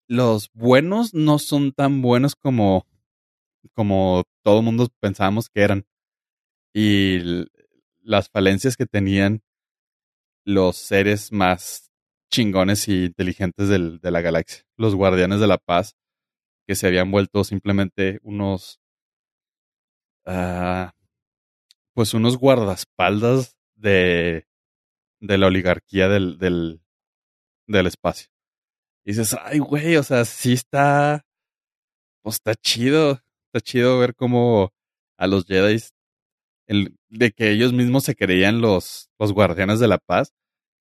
[0.06, 2.86] los buenos no son tan buenos como,
[3.72, 5.86] como todo el mundo pensábamos que eran.
[6.74, 7.46] Y
[8.02, 9.42] las falencias que tenían
[10.44, 11.90] los seres más
[12.30, 14.62] chingones y inteligentes del- de la galaxia.
[14.76, 15.96] Los guardianes de la paz,
[16.66, 18.78] que se habían vuelto simplemente unos...
[20.26, 20.92] ah,
[21.94, 24.46] pues unos guardaespaldas de
[25.20, 26.80] de la oligarquía del, del,
[27.66, 28.28] del espacio.
[29.04, 31.24] Y dices, ay, güey, o sea, sí está,
[32.22, 34.72] pues está chido, está chido ver cómo
[35.16, 35.82] a los Jedi,
[36.66, 40.32] el, de que ellos mismos se creían los, los guardianes de la paz,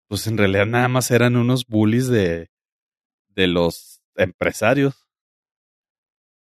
[0.08, 2.50] pues en realidad nada más eran unos bullies de,
[3.30, 5.06] de los empresarios.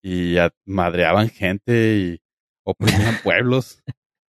[0.03, 0.35] Y
[0.65, 2.21] madreaban gente y
[2.63, 3.81] oprimían pueblos.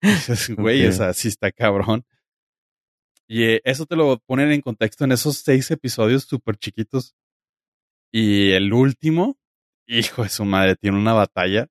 [0.01, 2.05] Y dices, güey, o sea, sí está cabrón.
[3.28, 7.15] Y eh, eso te lo ponen en contexto en esos seis episodios súper chiquitos.
[8.11, 9.38] Y el último,
[9.88, 11.67] hijo de su madre, tiene una batalla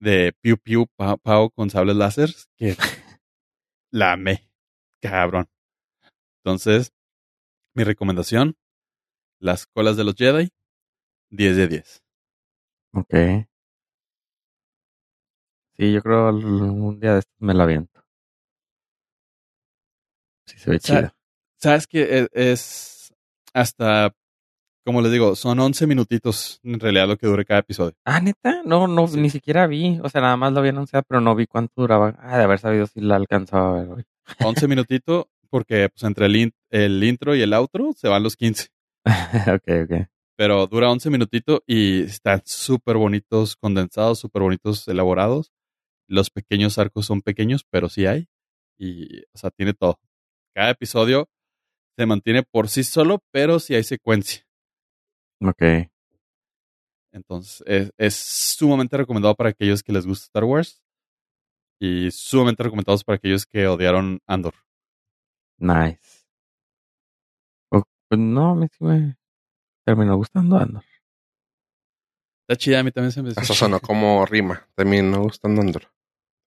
[0.00, 2.76] de Piu Piu Pau, Pau con sables láser que
[3.90, 4.48] la amé,
[5.00, 5.48] cabrón.
[6.44, 6.92] Entonces,
[7.74, 8.56] mi recomendación,
[9.40, 10.50] las colas de los Jedi,
[11.30, 12.02] 10 de 10.
[12.92, 13.14] Ok.
[15.76, 17.93] Sí, yo creo un día de estos me la aviento.
[20.46, 21.12] Sí, se ve chido.
[21.58, 23.14] Sabes que es, es
[23.54, 24.14] hasta,
[24.84, 27.94] como les digo, son 11 minutitos en realidad lo que dure cada episodio.
[28.04, 29.18] Ah, neta, no, no, Sí.
[29.20, 29.98] ni siquiera vi.
[30.02, 32.16] O sea, nada más lo vi anunciado, pero no vi cuánto duraba.
[32.20, 34.04] Ah, de haber sabido si la alcanzaba a ver hoy.
[34.40, 38.36] 11 minutitos porque pues, entre el, in- el intro y el outro se van los
[38.36, 38.68] 15.
[39.04, 40.08] ok, ok.
[40.36, 45.52] pero dura 11 minutitos y están súper bonitos, condensados, súper bonitos, elaborados.
[46.08, 48.28] Los pequeños arcos son pequeños, pero sí hay.
[48.76, 49.98] Y, o sea, tiene todo.
[50.54, 51.28] Cada episodio
[51.96, 54.46] se mantiene por sí solo, pero sí hay secuencia.
[55.40, 55.62] Ok.
[57.12, 60.82] Entonces, es, es sumamente recomendado para aquellos que les gusta Star Wars.
[61.80, 64.54] Y sumamente recomendados para aquellos que odiaron Andor.
[65.58, 66.24] Nice.
[67.70, 69.16] O- pues no, a mí sí me
[69.84, 70.84] terminó gustando Andor.
[72.46, 74.68] Está chida, a mí también se me Eso sonó como rima.
[74.74, 75.90] También me gustan Andor.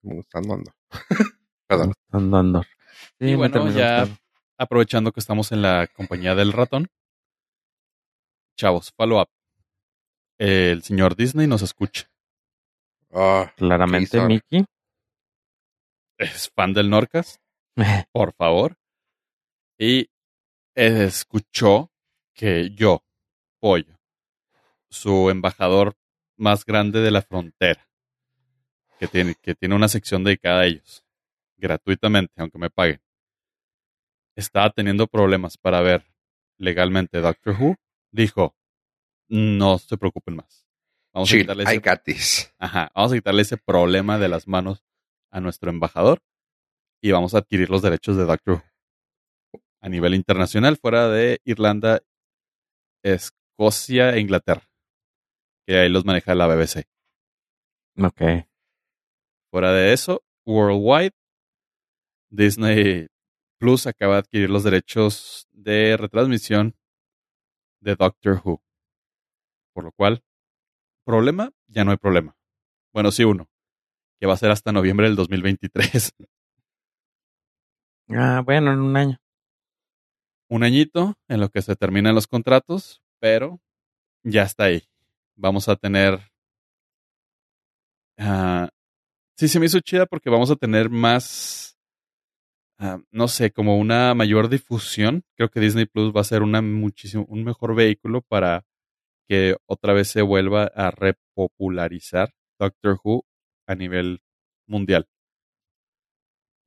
[0.02, 0.74] Me gustan Andor.
[1.68, 1.88] Perdón.
[1.88, 2.66] Gustando Andor.
[3.20, 4.20] Sí, Y bueno, ya- gustando.
[4.60, 6.88] Aprovechando que estamos en la compañía del ratón.
[8.56, 9.28] Chavos, follow up.
[10.38, 12.10] El señor Disney nos escucha.
[13.12, 14.20] Ah, Claramente.
[14.20, 14.64] Mickey.
[16.18, 17.40] Es fan del Norcas,
[18.12, 18.76] por favor.
[19.78, 20.10] Y
[20.74, 21.92] escuchó
[22.34, 23.04] que yo,
[23.60, 23.96] Pollo,
[24.90, 25.94] su embajador
[26.36, 27.88] más grande de la frontera,
[28.98, 31.04] que tiene, que tiene una sección dedicada a ellos,
[31.56, 33.00] gratuitamente, aunque me paguen,
[34.38, 36.04] estaba teniendo problemas para ver
[36.58, 37.76] legalmente Doctor Who,
[38.12, 38.54] dijo,
[39.28, 40.66] no se preocupen más.
[41.12, 41.72] Vamos a quitarle ese.
[42.58, 44.84] Ajá, vamos a quitarle ese problema de las manos
[45.32, 46.22] a nuestro embajador
[47.02, 52.00] y vamos a adquirir los derechos de Doctor Who a nivel internacional, fuera de Irlanda,
[53.04, 54.68] Escocia e Inglaterra,
[55.66, 56.84] que ahí los maneja la BBC.
[58.00, 58.22] ok.
[59.50, 61.14] Fuera de eso, Worldwide,
[62.30, 63.08] Disney
[63.58, 66.76] Plus acaba de adquirir los derechos de retransmisión
[67.80, 68.62] de Doctor Who.
[69.72, 70.22] Por lo cual,
[71.04, 72.36] problema, ya no hay problema.
[72.92, 73.48] Bueno, sí uno,
[74.20, 76.14] que va a ser hasta noviembre del 2023.
[78.10, 79.18] Ah, bueno, en un año.
[80.48, 83.60] un añito en lo que se terminan los contratos, pero
[84.22, 84.88] ya está ahí.
[85.36, 86.18] Vamos a tener...
[88.16, 88.70] ah,
[89.36, 91.77] sí, se me hizo chida porque vamos a tener más,
[92.78, 95.24] ah, no sé, como una mayor difusión.
[95.36, 98.64] Creo que Disney Plus va a ser una muchísimo, un mejor vehículo para
[99.28, 103.24] que otra vez se vuelva a repopularizar Doctor Who
[103.66, 104.22] a nivel
[104.66, 105.08] mundial.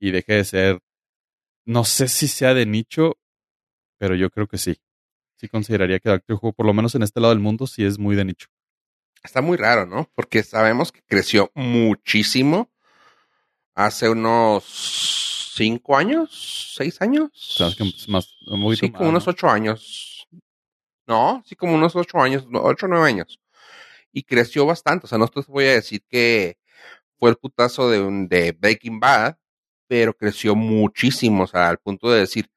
[0.00, 0.78] Y deje de ser,
[1.64, 3.18] no sé si sea de nicho,
[3.98, 4.80] pero yo creo que sí.
[5.36, 7.98] Sí consideraría que Doctor Who, por lo menos en este lado del mundo, sí es
[7.98, 8.48] muy de nicho.
[9.22, 10.10] Está muy raro, ¿no?
[10.14, 12.72] Porque sabemos que creció muchísimo
[13.74, 15.21] hace unos
[15.54, 17.30] cinco años, seis años.
[17.34, 19.30] Sabes que más, un poquito sí, más, como unos ¿no?
[19.30, 20.28] ocho años.
[21.06, 23.38] No, sí, como unos ocho años, ocho o nueve años.
[24.12, 25.06] Y creció bastante.
[25.06, 26.58] O sea, no te voy a decir que
[27.18, 29.36] fue el putazo de, de Breaking Bad,
[29.88, 31.44] pero creció muchísimo.
[31.44, 32.50] O sea, al punto de decir,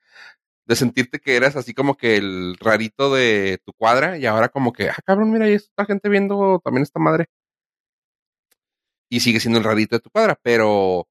[0.66, 4.74] de sentirte que eras así como que el rarito de tu cuadra y ahora como
[4.74, 7.28] que, ah, cabrón, mira, hay esta gente viendo también esta madre.
[9.10, 11.08] Y sigue siendo el rarito de tu cuadra, pero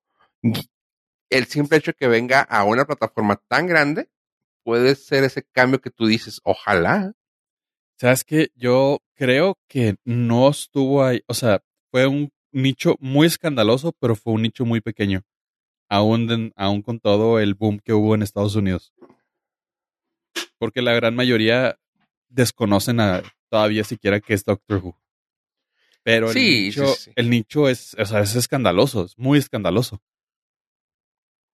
[1.30, 4.08] el simple hecho de que venga a una plataforma tan grande
[4.62, 7.12] puede ser ese cambio que tú dices, ojalá.
[7.98, 11.22] Sabes que yo creo que no estuvo ahí.
[11.26, 15.22] O sea, fue un nicho muy escandaloso, pero fue un nicho muy pequeño.
[15.88, 18.92] Aún, aún con todo el boom que hubo en Estados Unidos.
[20.58, 21.78] Porque la gran mayoría
[22.28, 24.98] desconocen a, todavía siquiera que es Doctor Who.
[26.02, 27.12] Pero el, Sí, nicho, sí, sí.
[27.16, 30.02] el nicho es, o sea, es escandaloso, es muy escandaloso.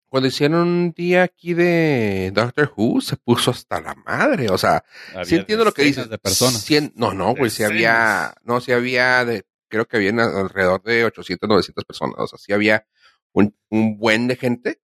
[0.09, 4.47] Cuando hicieron un día aquí de Doctor Who, se puso hasta la madre.
[4.49, 6.09] O sea, sí Había entiendo lo que dices.
[6.09, 6.65] de personas.
[6.69, 11.03] Cien- no, no, güey, sí había, no, sí había, de, creo que había alrededor de
[11.05, 12.15] 800, 900 personas.
[12.17, 12.85] O sea, sí había
[13.33, 14.79] un, un buen de gente,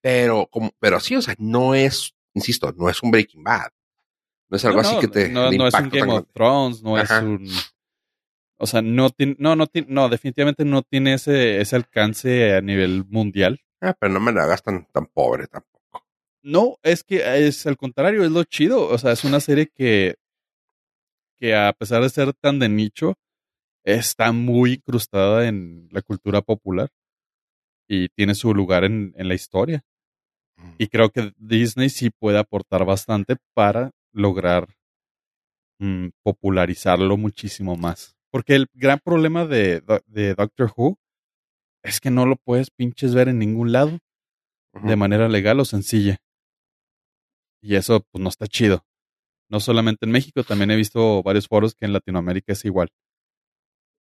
[0.00, 3.70] pero, como, pero sí, o sea, no es, insisto, no es un Breaking Bad.
[4.50, 5.28] No es algo No, así no, que te.
[5.28, 7.18] No, no es un Game of Thrones, no Ajá.
[7.18, 7.48] es un.
[8.58, 12.60] O sea, no tiene, no, no tiene, no, definitivamente no tiene ese, ese alcance a
[12.60, 13.60] nivel mundial.
[13.80, 16.04] Ah, pero no me la hagas tan, tan pobre tampoco.
[16.42, 18.88] No, es que es al contrario, es lo chido.
[18.88, 20.16] O sea, es una serie que,
[21.36, 23.14] que a pesar de ser tan de nicho,
[23.84, 26.90] está muy incrustada en la cultura popular
[27.88, 29.82] y tiene su lugar en, en la historia.
[30.76, 34.68] Y creo que Disney sí puede aportar bastante para lograr
[35.78, 38.16] mm, popularizarlo muchísimo más.
[38.30, 40.98] Porque el gran problema de, de Doctor Who
[41.82, 43.98] es que no lo puedes pinches ver en ningún lado
[44.82, 46.18] de manera legal o sencilla.
[47.60, 48.84] Y eso pues no está chido.
[49.50, 52.90] No solamente en México, también he visto varios foros que en Latinoamérica es igual.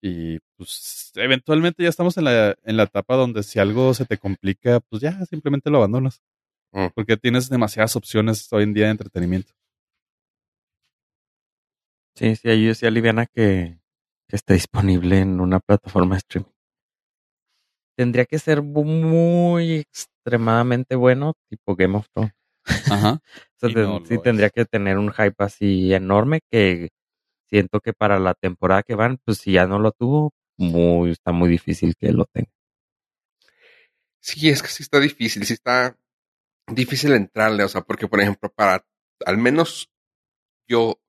[0.01, 4.17] Y pues eventualmente ya estamos en la, en la etapa donde si algo se te
[4.17, 6.21] complica, pues ya simplemente lo abandonas.
[6.71, 6.87] Mm.
[6.93, 9.53] Porque tienes demasiadas opciones hoy en día de entretenimiento.
[12.15, 13.79] Sí, sí, ahí sí aliviana que,
[14.27, 16.56] que esté disponible en una plataforma de streaming.
[17.97, 22.33] Tendría que ser muy extremadamente bueno, tipo Game of Thrones.
[22.87, 23.21] Ajá.
[23.55, 24.51] O sea, Y ten- no sí tendría es.
[24.51, 26.89] que tener un hype así enorme que
[27.49, 31.31] siento que para la temporada que van, pues si ya no lo tuvo, muy, está
[31.31, 32.51] muy difícil que lo tenga.
[34.19, 35.97] Sí, es que sí está difícil, sí está
[36.67, 38.85] difícil entrarle, o sea, porque por ejemplo, para
[39.25, 39.89] al menos
[40.67, 40.99] yo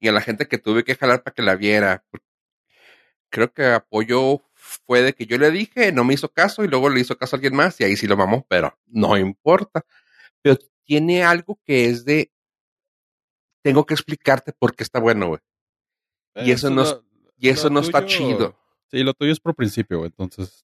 [0.00, 2.04] y a la gente que tuve que jalar para que la viera,
[3.30, 4.42] creo que apoyo
[4.86, 7.34] fue de que yo le dije, no me hizo caso y luego le hizo caso
[7.34, 9.84] a alguien más y ahí sí lo mamó, pero no importa.
[10.42, 12.30] Pero tiene algo que es de,
[13.62, 15.40] tengo que explicarte por qué está bueno, güey.
[16.46, 17.04] Y eso no lo-
[17.40, 18.58] Y eso no está chido.
[18.90, 20.64] Sí, lo tuyo es por principio, güey, entonces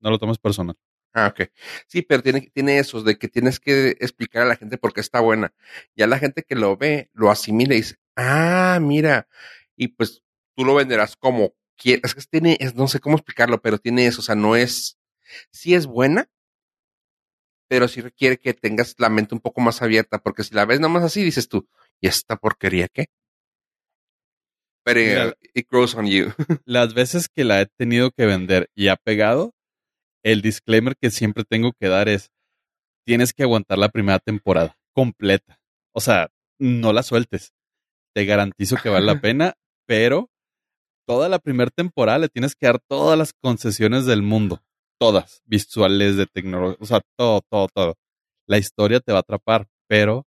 [0.00, 0.76] no lo tomes personal.
[1.12, 1.48] Ah, ok.
[1.86, 5.00] Sí, pero tiene, tiene eso de que tienes que explicar a la gente por qué
[5.00, 5.52] está buena.
[5.94, 9.28] Ya la gente que lo ve, lo asimila y dice, ah, mira.
[9.76, 10.22] Y pues
[10.56, 14.20] tú lo venderás como Es que tiene, es, no sé cómo explicarlo, pero tiene eso.
[14.20, 14.98] O sea, no es,
[15.50, 16.28] sí es buena,
[17.68, 20.80] pero sí requiere que tengas la mente un poco más abierta, porque si la ves
[20.80, 21.68] nomás así, dices tú,
[22.00, 23.06] ¿y esta porquería qué?
[24.84, 25.36] Pero Mira.
[25.54, 26.32] it grows on you.
[26.66, 29.54] Las veces que la he tenido que vender y ha pegado,
[30.22, 32.30] el disclaimer que siempre tengo que dar es,
[33.06, 35.58] tienes que aguantar la primera temporada completa.
[35.92, 37.54] O sea, no la sueltes.
[38.14, 39.54] Te garantizo que vale la pena,
[39.86, 40.30] pero
[41.06, 44.62] toda la primera temporada le tienes que dar todas las concesiones del mundo.
[44.98, 45.42] Todas.
[45.44, 47.94] Visuales, de tecnología, o sea, todo, todo, todo.
[48.46, 50.26] La historia te va a atrapar, pero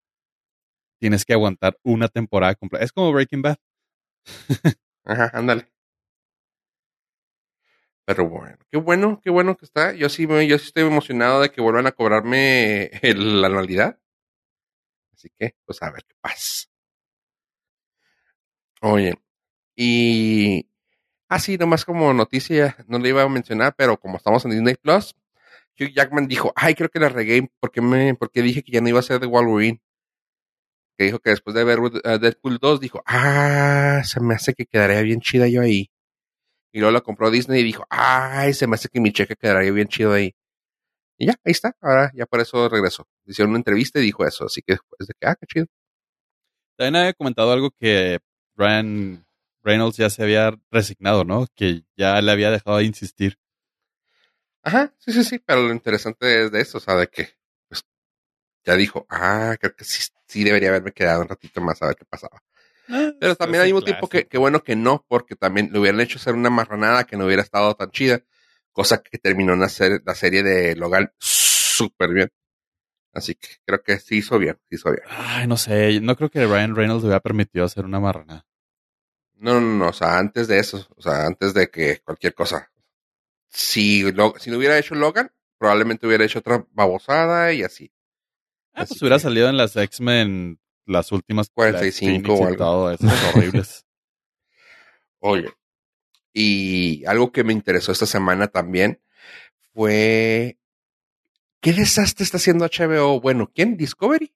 [1.00, 2.86] tienes que aguantar una temporada completa.
[2.86, 3.58] Es como Breaking Bad.
[5.06, 5.68] Ajá, ándale.
[8.06, 9.94] Pero bueno, qué bueno, qué bueno que está.
[9.94, 14.00] Yo sí, yo sí estoy emocionado de que vuelvan a cobrarme la anualidad.
[15.14, 16.68] Así que, pues a ver qué pasa.
[18.82, 19.14] Oye,
[19.76, 20.68] y
[21.30, 25.16] así nomás como noticia, no le iba a mencionar, pero como estamos en Disney Plus,
[25.80, 28.90] Hugh Jackman dijo, ay, creo que la regué porque me, porque dije que ya no
[28.90, 29.82] iba a ser de Wolverine.
[30.98, 34.66] Que dijo que después de ver uh, Deadpool 2, dijo, ah, se me hace que
[34.66, 35.90] quedaría bien chida yo ahí.
[36.72, 39.72] Y luego la compró Disney y dijo, ay, se me hace que mi cheque quedaría
[39.72, 40.36] bien chido ahí.
[41.18, 41.76] Y ya, ahí está.
[41.82, 43.08] Ahora ya por eso regresó.
[43.26, 44.46] Hicieron una entrevista y dijo eso.
[44.46, 45.66] Así que después de que, ah, qué chido.
[46.78, 48.20] También había comentado algo que
[48.56, 49.26] Ryan
[49.64, 51.48] Reynolds ya se había resignado, ¿no?
[51.56, 53.38] Que ya le había dejado de insistir.
[54.64, 55.40] Ajá, sí, sí, sí.
[55.40, 57.30] Pero lo interesante es de eso, o sea, de que,
[57.68, 57.84] pues,
[58.66, 61.96] ya dijo, ah, creo que sí, sí debería haberme quedado un ratito más a ver
[61.98, 62.44] qué pasaba.
[63.20, 66.20] Pero también al mismo tiempo que, que bueno que no, porque también le hubieran hecho
[66.20, 68.22] hacer una marranada que no hubiera estado tan chida,
[68.74, 72.30] cosa que terminó una ser- la serie de Logan súper bien.
[73.14, 75.04] Así que creo que sí hizo bien, sí hizo bien.
[75.10, 78.46] Ay, no sé, no creo que Ryan Reynolds le hubiera permitido hacer una marranada.
[79.44, 82.72] No, no, no, o sea, antes de eso, o sea, antes de que cualquier cosa.
[83.50, 87.92] Si, lo, si no hubiera hecho Logan, probablemente hubiera hecho otra babosada y así.
[88.74, 92.92] Ah, Así pues hubiera que- salido en las X-Men, las últimas 45 las o algo.
[92.92, 93.86] esas horribles.
[95.20, 95.52] Oye,
[96.34, 99.02] y algo que me interesó esta semana también
[99.74, 100.58] fue
[101.62, 103.20] ¿qué desastre está haciendo HBO?
[103.22, 103.76] Bueno, ¿quién?
[103.78, 104.34] Discovery.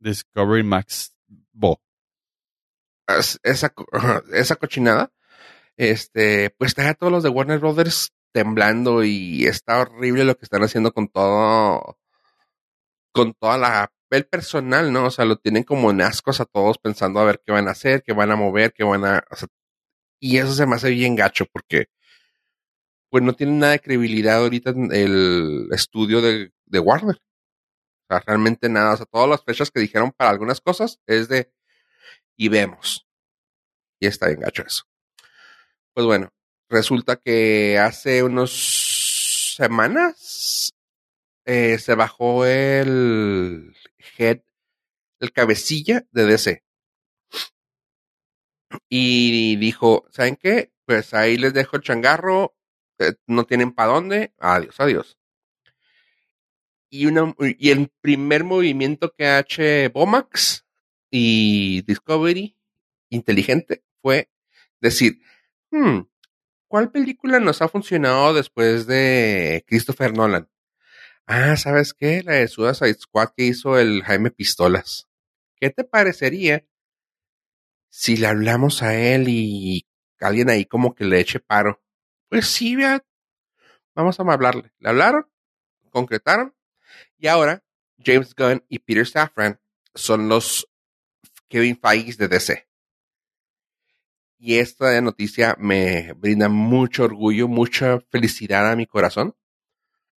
[0.00, 1.12] Discovery Max
[1.52, 1.80] Bo.
[3.08, 3.72] Es- Esa,
[4.32, 5.12] esa cochinada.
[5.78, 10.44] Este, pues trae a todos los de Warner Brothers temblando y está horrible lo que
[10.46, 11.98] están haciendo con todo,
[13.12, 15.06] con toda la, el personal, ¿no?
[15.06, 17.72] O sea, lo tienen como en ascos a todos pensando a ver qué van a
[17.72, 19.24] hacer, qué van a mover, qué van a,
[20.20, 21.86] y eso se me hace bien gacho porque,
[23.10, 27.16] pues no tiene nada de credibilidad ahorita en el estudio de, de Warner.
[27.16, 28.94] O sea, realmente nada.
[28.94, 31.52] O sea, todas las fechas que dijeron para algunas cosas es de,
[32.36, 33.06] y vemos.
[34.00, 34.84] Y está bien gacho eso.
[35.94, 36.30] Pues bueno,
[36.68, 40.74] resulta que hace unos semanas
[41.46, 43.74] eh, se bajó el
[44.18, 44.40] head,
[45.20, 46.62] el cabecilla de DC.
[48.90, 50.72] Y dijo, ¿saben qué?
[50.84, 52.54] Pues ahí les dejo el changarro,
[52.98, 55.18] eh, no tienen para dónde, adiós, adiós.
[56.90, 59.62] Y, una, y el primer movimiento que ha hecho
[59.92, 60.65] Bomax
[61.18, 62.54] y Discovery
[63.08, 64.28] inteligente fue
[64.82, 65.22] decir,
[65.70, 66.00] hmm,
[66.68, 70.50] ¿cuál película nos ha funcionado después de Christopher Nolan?
[71.26, 72.22] Ah, ¿sabes qué?
[72.22, 75.08] La de Suicide Squad que hizo el Jaime Pistolas.
[75.58, 76.66] ¿Qué te parecería
[77.88, 79.86] si le hablamos a él y
[80.20, 81.82] alguien ahí como que le eche paro?
[82.28, 83.02] Pues sí, vea,
[83.94, 84.70] vamos a hablarle.
[84.80, 85.26] Le hablaron,
[85.88, 86.54] concretaron,
[87.16, 87.64] y ahora
[88.04, 89.58] James Gunn y Peter Safran
[89.94, 90.68] son los
[91.48, 92.66] Kevin Feige de DC.
[94.38, 99.34] Y esta noticia me brinda mucho orgullo, mucha felicidad a mi corazón.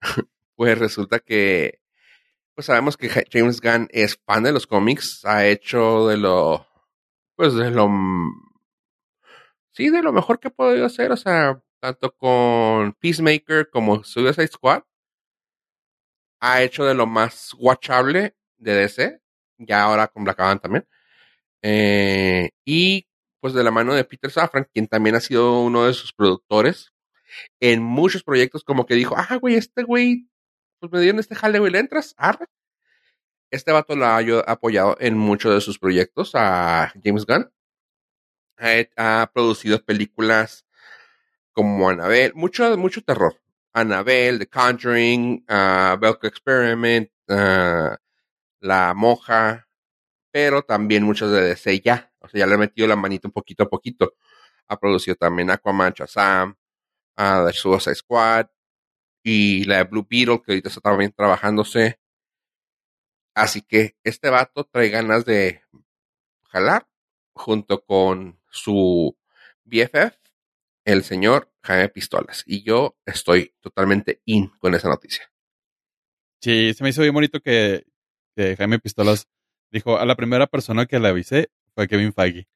[0.56, 1.82] pues resulta que,
[2.54, 6.68] pues sabemos que James Gunn es fan de los cómics, ha hecho de lo,
[7.36, 7.90] pues de lo,
[9.72, 14.48] sí, de lo mejor que ha podido hacer, o sea, tanto con Peacemaker como Suicide
[14.48, 14.84] Squad,
[16.42, 19.22] ha hecho de lo más watchable de DC,
[19.58, 20.88] ya ahora con Black Adam también.
[21.62, 23.08] Eh, y
[23.40, 26.94] pues de la mano de Peter Safran, quien también ha sido uno de sus productores
[27.60, 30.30] en muchos proyectos, como que dijo, ah, güey, este güey,
[30.80, 32.14] pues me dieron este jale, güey, ¿le entras?
[32.18, 32.48] Arre.
[33.52, 37.52] Este vato lo ha apoyado en muchos de sus proyectos a James Gunn.
[38.58, 40.66] Ha, producido películas
[41.54, 43.40] como Annabelle, mucho, mucho terror.
[43.74, 47.96] Annabelle, The Conjuring, uh, Belko Experiment, uh,
[48.60, 49.69] La Moja,
[50.32, 52.12] pero también muchos de DC ya.
[52.20, 54.16] O sea, ya le ha metido la manita un poquito a poquito.
[54.68, 56.56] Ha producido también Aquaman, Shazam,
[57.18, 58.48] uh, The Suicide Squad
[59.24, 62.00] y la de Blue Beetle, que ahorita está también trabajándose.
[63.36, 65.62] Así que este vato trae ganas de
[66.50, 66.88] jalar
[67.34, 69.18] junto con su
[69.64, 70.18] BFF,
[70.86, 72.44] el señor Jaime Pistolas.
[72.46, 75.32] Y yo estoy totalmente in con esa noticia.
[76.42, 77.86] Sí, se me hizo bien bonito que
[78.36, 79.28] Jaime Pistolas
[79.72, 82.48] dijo a la primera persona que le avisé fue Kevin Feige.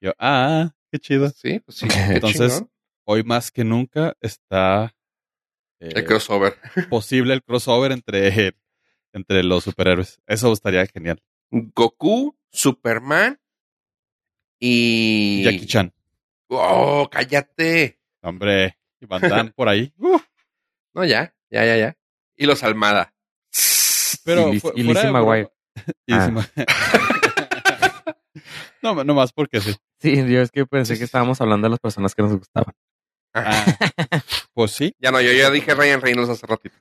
[0.00, 1.30] Yo, ah, qué chido.
[1.30, 1.86] Sí, pues sí.
[1.90, 2.70] Entonces, chingón.
[3.04, 4.94] hoy más que nunca está
[5.80, 6.56] eh, el crossover.
[6.90, 8.54] Posible el crossover entre,
[9.12, 10.20] entre los superhéroes.
[10.26, 11.22] Eso estaría genial.
[11.50, 13.40] Goku, Superman
[14.58, 15.44] y.
[15.44, 15.94] Jackie Chan.
[16.48, 18.00] Oh, cállate.
[18.22, 19.92] Hombre, y Van Damme por ahí.
[19.98, 20.18] Uh.
[20.94, 21.96] No, ya, ya, ya, ya.
[22.36, 23.14] Y los Almada.
[24.24, 25.10] Pero y, y Lizzie
[26.10, 26.30] Ah.
[28.82, 29.74] no, no más porque sí.
[29.98, 32.74] Sí, yo es que pensé que estábamos hablando de las personas que nos gustaban.
[33.34, 33.64] Ah,
[34.54, 34.94] pues sí.
[35.00, 36.76] Ya no, yo ya dije Ryan Reynolds hace ratito.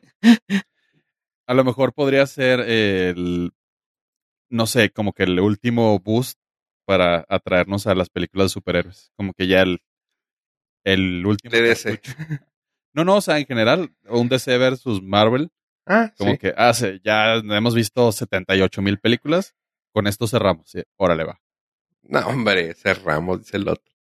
[1.48, 3.52] A lo mejor podría ser el,
[4.50, 6.40] no sé, como que el último boost
[6.86, 9.12] para atraernos a las películas de superhéroes.
[9.18, 9.82] Como que ya el,
[10.86, 11.52] el último.
[11.52, 12.02] De DC.
[12.94, 15.50] No, no, o sea, en general, un DC versus Marvel.
[15.86, 16.38] Ah, Como sí.
[16.38, 19.54] que, ah, sí, ya hemos visto 78 mil películas.
[19.92, 20.70] Con esto cerramos.
[20.70, 21.40] Sí, órale, va.
[22.04, 23.94] No, hombre, cerramos, dice el otro.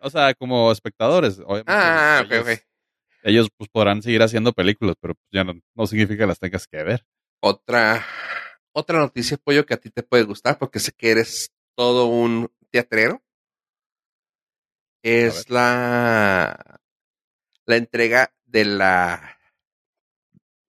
[0.00, 1.72] O sea, como espectadores, obviamente.
[1.72, 2.64] Ah, ok, ellos, ok.
[3.22, 6.82] ellos, pues podrán seguir haciendo películas, pero ya no, no significa que las tengas que
[6.82, 7.06] ver.
[7.40, 8.04] Otra,
[8.72, 12.50] otra noticia, pollo, que a ti te puede gustar, porque sé que eres todo un
[12.70, 13.22] teatrero.
[15.02, 16.80] Es la,
[17.66, 19.36] la entrega de la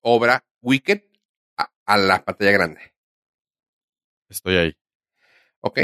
[0.03, 1.01] obra Wicked
[1.57, 2.93] a, a la pantalla grande.
[4.29, 4.77] Estoy ahí.
[5.61, 5.79] ¿Ok?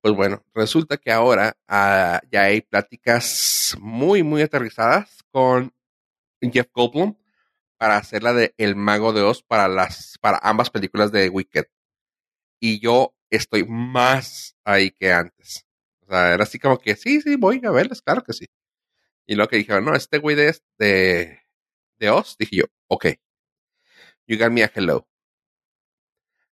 [0.00, 5.74] Pues bueno, resulta que ahora uh, ya hay pláticas muy, muy aterrizadas con
[6.40, 7.16] Jeff Goldblum
[7.76, 11.66] para hacer la de El Mago de Oz para las, para ambas películas de Wicked.
[12.60, 15.66] Y yo estoy más ahí que antes.
[16.02, 18.46] O sea, era así como que, sí, sí, voy a verlas, claro que sí.
[19.26, 21.40] Y lo que dijeron, no, este güey de, de,
[21.98, 23.06] de Oz, dije yo, ok.
[24.28, 25.08] You got me a hello.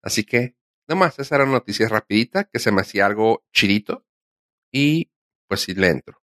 [0.02, 0.56] Así que,
[0.88, 4.04] nomás, esa era una noticia rapidita que se me hacía algo chidito.
[4.72, 5.10] Y
[5.48, 6.20] pues sí le entro.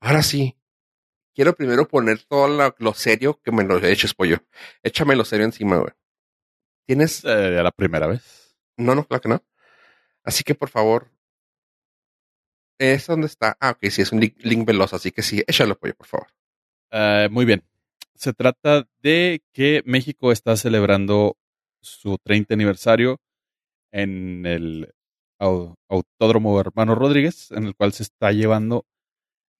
[0.00, 0.58] Ahora sí,
[1.34, 4.38] quiero primero poner todo lo serio que me lo eches, pollo.
[4.82, 5.92] Échame lo serio encima, güey.
[6.86, 7.16] ¿Tienes?
[7.16, 8.56] Sería la primera vez.
[8.76, 9.44] No, no, claro que no.
[10.22, 11.10] Así que, por favor.
[12.78, 13.56] ¿Es donde está?
[13.60, 16.28] Ah, ok, sí, es un link, link veloz, así que sí, échalo, pollo, por favor.
[16.90, 17.67] Eh, muy bien.
[18.18, 21.36] Se trata de que México está celebrando
[21.82, 23.18] su 30 aniversario
[23.92, 24.92] en el
[25.40, 28.86] au- Autódromo Hermano Rodríguez, en el cual se está llevando,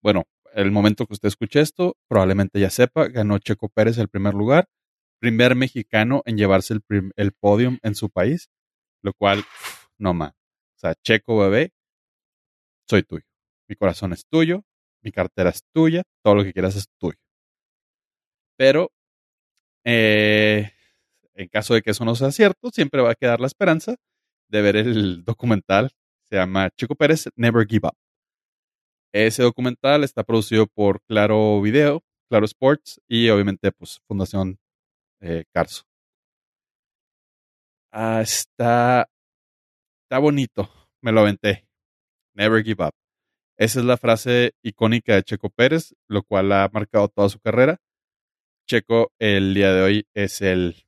[0.03, 4.35] bueno, el momento que usted escuche esto, probablemente ya sepa, ganó Checo Pérez el primer
[4.35, 4.69] lugar,
[5.21, 6.83] primer mexicano en llevarse el,
[7.17, 8.51] el podium en su país,
[9.03, 9.45] lo cual,
[9.99, 10.33] no más.
[10.77, 11.73] O sea, Checo bebé,
[12.89, 13.25] soy tuyo.
[13.69, 14.65] Mi corazón es tuyo,
[15.03, 17.19] mi cartera es tuya, todo lo que quieras es tuyo.
[18.59, 18.91] Pero,
[19.85, 20.73] eh,
[21.35, 23.95] en caso de que eso no sea cierto, siempre va a quedar la esperanza
[24.49, 25.93] de ver el documental.
[26.25, 27.97] Se llama Chico Pérez Never Give Up.
[29.13, 34.59] Ese documental está producido por Claro Video, Claro Sports y obviamente pues Fundación
[35.21, 35.85] eh, Carso.
[37.93, 39.09] Ah, está,
[40.03, 40.69] está bonito.
[41.01, 41.67] Me lo aventé.
[42.35, 42.93] Never give up.
[43.57, 47.81] Esa es la frase icónica de Checo Pérez, lo cual ha marcado toda su carrera.
[48.69, 50.85] Checo el día de hoy es el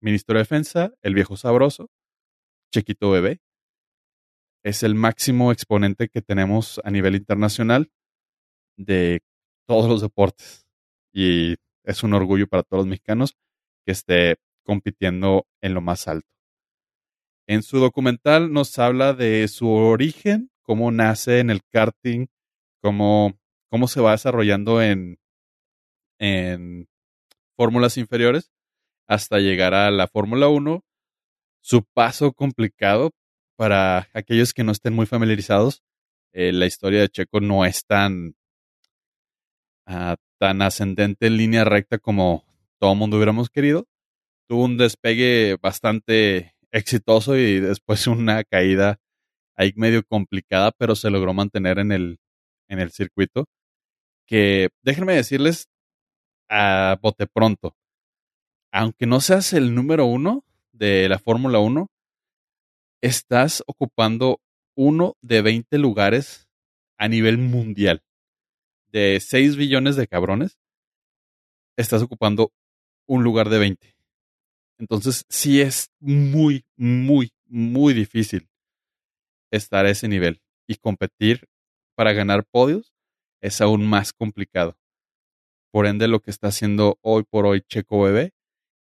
[0.00, 1.90] ministro de Defensa, el viejo sabroso,
[2.72, 3.40] Chequito Bebé.
[4.62, 7.90] Es el máximo exponente que tenemos a nivel internacional
[8.76, 9.20] de
[9.66, 10.64] todos los deportes.
[11.12, 13.36] Y es un orgullo para todos los mexicanos
[13.84, 16.28] que esté compitiendo en lo más alto.
[17.48, 22.26] En su documental nos habla de su origen, cómo nace en el karting,
[22.80, 23.36] cómo,
[23.70, 25.18] cómo se va desarrollando en,
[26.20, 26.86] en
[27.56, 28.50] fórmulas inferiores
[29.06, 30.82] hasta llegar a la Fórmula 1,
[31.60, 33.12] su paso complicado
[33.56, 35.82] para aquellos que no estén muy familiarizados.
[36.32, 38.34] eh, la historia de Checo no es tan,
[39.86, 42.44] ah, tan ascendente en línea recta como
[42.80, 43.86] todo mundo hubiéramos querido.
[44.48, 48.98] Tuvo un despegue bastante exitoso y después una caída
[49.56, 52.18] ahí medio complicada, pero se logró mantener en el,
[52.68, 53.46] en el circuito.
[54.26, 55.68] Que déjenme decirles
[56.56, 57.76] a bote pronto,
[58.72, 61.88] aunque no seas el número uno de la Fórmula 1,
[63.02, 64.40] estás ocupando
[64.76, 66.48] uno de 20 lugares
[66.96, 68.04] a nivel mundial.
[68.86, 70.60] De 6 billones de cabrones,
[71.76, 72.52] estás ocupando
[73.08, 73.96] un lugar de 20.
[74.78, 78.48] Entonces, sí es muy, muy, muy difícil
[79.50, 81.48] estar a ese nivel y competir
[81.96, 82.94] para ganar podios
[83.40, 84.76] es aún más complicado.
[85.74, 88.32] Por ende, lo que está haciendo hoy por hoy Checo Bebé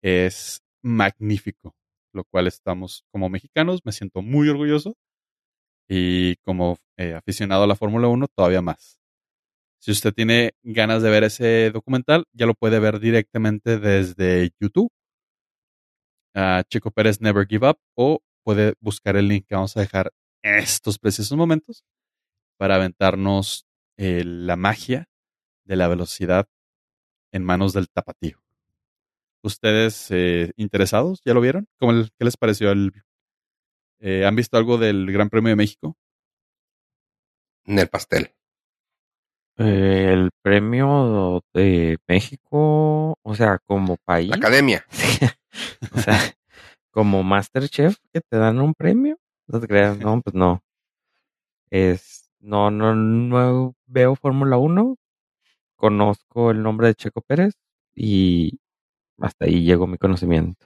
[0.03, 1.73] es magnífico,
[2.13, 4.95] lo cual estamos como mexicanos, me siento muy orgulloso
[5.89, 8.99] y como eh, aficionado a la Fórmula 1 todavía más.
[9.81, 14.91] Si usted tiene ganas de ver ese documental, ya lo puede ver directamente desde YouTube,
[16.69, 20.13] Checo Pérez Never Give Up, o puede buscar el link que vamos a dejar
[20.43, 21.83] en estos precisos momentos
[22.59, 23.65] para aventarnos
[23.97, 25.09] eh, la magia
[25.65, 26.47] de la velocidad
[27.35, 28.39] en manos del tapatío.
[29.43, 31.21] ¿Ustedes eh, interesados?
[31.25, 31.67] ¿Ya lo vieron?
[31.79, 32.71] ¿Cómo el- ¿Qué les pareció?
[32.71, 32.93] El,
[33.99, 35.97] eh, ¿Han visto algo del Gran Premio de México?
[37.65, 38.31] En el pastel.
[39.57, 44.29] Eh, el premio de México, o sea, como país.
[44.29, 44.85] La academia.
[45.93, 46.19] o sea,
[46.91, 49.17] como Masterchef que te dan un premio.
[49.47, 50.61] No te creas, no, pues no.
[51.69, 54.95] Es, no, no, no veo Fórmula 1.
[55.85, 57.53] Conozco el nombre de Checo Pérez
[57.93, 58.59] y
[59.19, 60.65] hasta ahí llegó mi conocimiento.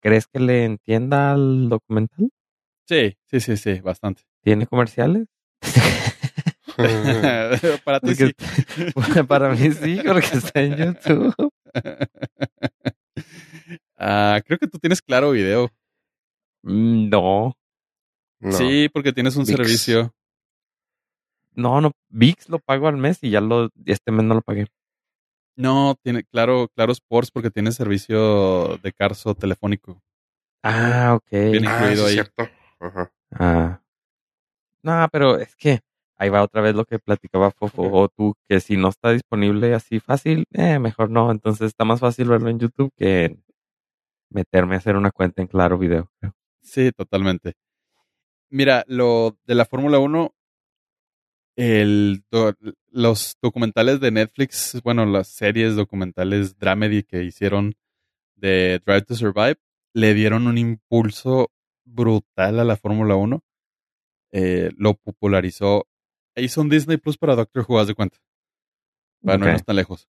[0.00, 2.30] ¿Crees que le entienda al documental?
[2.88, 4.22] Sí, sí, sí, sí, bastante.
[4.42, 5.26] ¿Tiene comerciales?
[7.84, 8.32] Para ti sí.
[9.28, 11.34] Para mí sí, porque está en YouTube.
[13.96, 15.70] Ah, creo que tú tienes claro video.
[16.62, 17.56] Mm, No,
[18.40, 18.52] No.
[18.52, 19.56] Sí, porque tienes un VIX.
[19.56, 20.14] servicio.
[21.54, 21.92] No, no.
[22.08, 24.66] VIX lo pago al mes y ya lo, este mes no lo pagué.
[25.56, 30.02] No, tiene claro, claro Sports porque tiene servicio de carso telefónico.
[30.62, 31.30] Ah, ok.
[31.30, 32.14] Viene Ah, incluido ahí.
[32.14, 32.48] cierto.
[32.80, 33.12] Ajá.
[33.32, 33.80] Ah.
[34.82, 35.80] No, pero es que
[36.16, 39.74] ahí va otra vez lo que platicaba Fofo o tú, que si no está disponible
[39.74, 41.30] así fácil, eh, mejor no.
[41.30, 43.36] Entonces está más fácil verlo en YouTube que
[44.30, 46.10] meterme a hacer una cuenta en Claro Video.
[46.18, 46.34] creo.
[46.62, 47.54] Sí, totalmente.
[48.50, 50.34] Mira, lo de la Fórmula 1,
[51.56, 52.54] el, do-
[52.90, 57.74] los documentales de Netflix, bueno, las series documentales Dramedy que hicieron
[58.34, 59.56] de Drive to Survive,
[59.94, 61.50] le dieron un impulso
[61.84, 63.42] brutal a la Fórmula 1.
[64.32, 65.86] Eh, lo popularizó.
[66.36, 68.18] Hizo un Disney Plus para Doctor Who, haz de cuenta.
[69.22, 70.08] para no irnos tan lejos.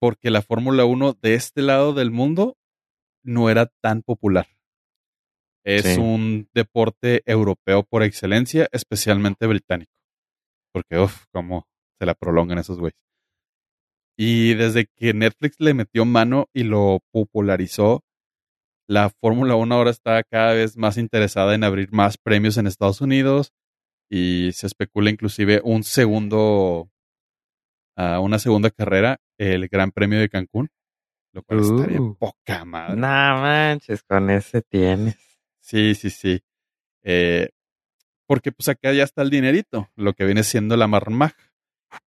[0.00, 2.56] Porque la Fórmula 1 de este lado del mundo
[3.24, 4.46] no era tan popular.
[5.64, 6.00] Es Sí.
[6.00, 9.92] un deporte europeo por excelencia, especialmente británico.
[10.72, 11.66] Porque, uff, cómo
[11.98, 12.98] se la prolongan esos güeyes.
[14.16, 18.02] Y desde que Netflix le metió mano y lo popularizó,
[18.88, 23.00] la Fórmula 1 ahora está cada vez más interesada en abrir más premios en Estados
[23.00, 23.52] Unidos
[24.10, 26.90] y se especula inclusive un segundo,
[27.96, 30.68] ah, una segunda carrera, el Gran Premio de Cancún,
[31.34, 32.16] lo cual estaría Uh.
[32.16, 32.96] poca madre.
[32.96, 35.16] No manches, con ese tienes.
[35.60, 36.40] Sí, sí, sí.
[37.04, 37.50] Eh,
[38.28, 41.32] porque pues acá ya está el dinerito, lo que viene siendo la marmaj,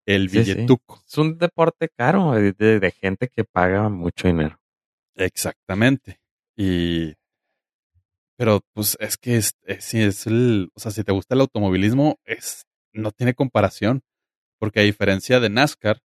[0.05, 0.53] el Sí, sí.
[0.53, 1.01] billetuco.
[1.05, 4.59] Es un deporte caro de, de- de gente que paga mucho dinero.
[5.15, 6.21] Exactamente.
[6.55, 7.15] Y.
[8.37, 10.69] Pero, pues, es que es, es- sí, es el.
[10.75, 12.65] O sea, si te gusta el automovilismo, es.
[12.93, 14.01] No tiene comparación.
[14.59, 16.01] Porque a diferencia de NASCAR,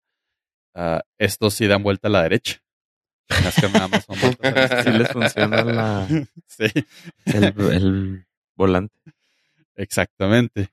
[0.75, 2.61] ah, estos sí dan vuelta a la derecha.
[3.29, 6.09] NASCAR nada más son vueltas a la Sí les funciona la,
[6.47, 6.65] Sí,
[7.27, 8.95] el, el volante.
[9.77, 10.71] Exactamente.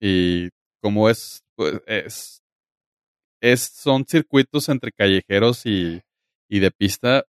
[0.00, 0.50] Y
[0.80, 2.42] como es, pues, es,
[3.40, 6.02] es, son circuitos entre callejeros y,
[6.48, 7.24] y de pista,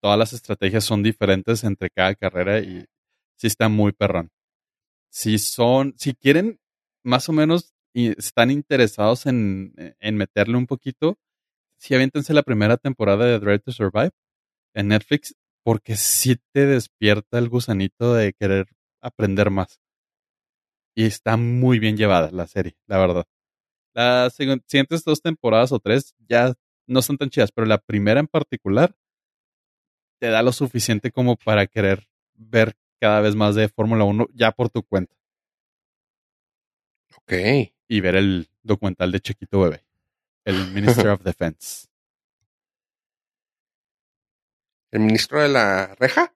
[0.00, 2.84] todas las estrategias son diferentes entre cada carrera y
[3.36, 4.30] sí está muy perrón.
[5.10, 6.60] Si son, si quieren
[7.04, 11.18] más o menos y están interesados en, en meterle un poquito,
[11.78, 14.10] sí aviéntense la primera temporada de Drive to Survive
[14.74, 18.66] en Netflix, porque sí te despierta el gusanito de querer
[19.00, 19.80] aprender más.
[20.98, 23.24] Y está muy bien llevada la serie, la verdad.
[23.94, 26.54] Las siguientes dos temporadas o tres ya
[26.88, 28.96] no son tan chidas, pero la primera en particular
[30.20, 34.50] te da lo suficiente como para querer ver cada vez más de Fórmula 1 ya
[34.50, 35.14] por tu cuenta
[37.16, 37.32] Ok.
[37.86, 39.84] y ver el documental de Chiquito Bebé,
[40.44, 41.86] el Minister of Defense.
[44.90, 46.34] ¿El ministro de la reja?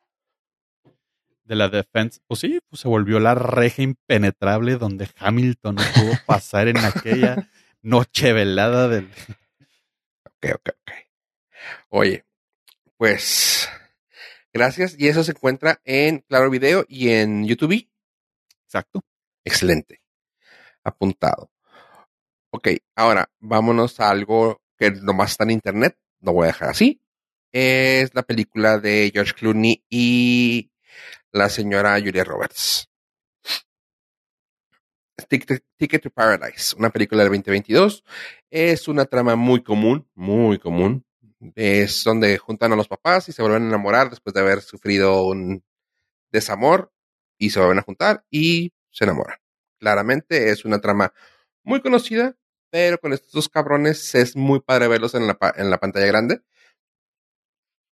[1.52, 6.12] De la Defense, pues sí, pues se volvió la reja impenetrable donde Hamilton no pudo
[6.26, 7.50] pasar en aquella
[7.82, 9.10] noche velada del...
[10.24, 10.92] Ok, ok, ok.
[11.90, 12.24] Oye,
[12.96, 13.68] pues
[14.50, 14.98] gracias.
[14.98, 17.86] Y eso se encuentra en Claro Video y en YouTube.
[18.64, 19.04] Exacto.
[19.44, 20.00] Excelente.
[20.82, 21.50] Apuntado.
[22.48, 25.98] Ok, ahora vámonos a algo que nomás está en internet.
[26.20, 27.02] No voy a dejar así.
[27.52, 30.71] Es la película de George Clooney y
[31.32, 32.88] la señora Julia Roberts.
[35.28, 38.04] Ticket, to Paradise, una película del 2022.
[38.50, 41.04] Es una trama muy común, muy común.
[41.54, 45.24] Es donde juntan a los papás y se vuelven a enamorar después de haber sufrido
[45.26, 45.64] un
[46.30, 46.92] desamor
[47.38, 49.38] y se vuelven a juntar y se enamoran.
[49.78, 51.12] Claramente es una trama
[51.64, 52.36] muy conocida,
[52.70, 56.42] pero con estos dos cabrones es muy padre verlos en la, en la pantalla grande.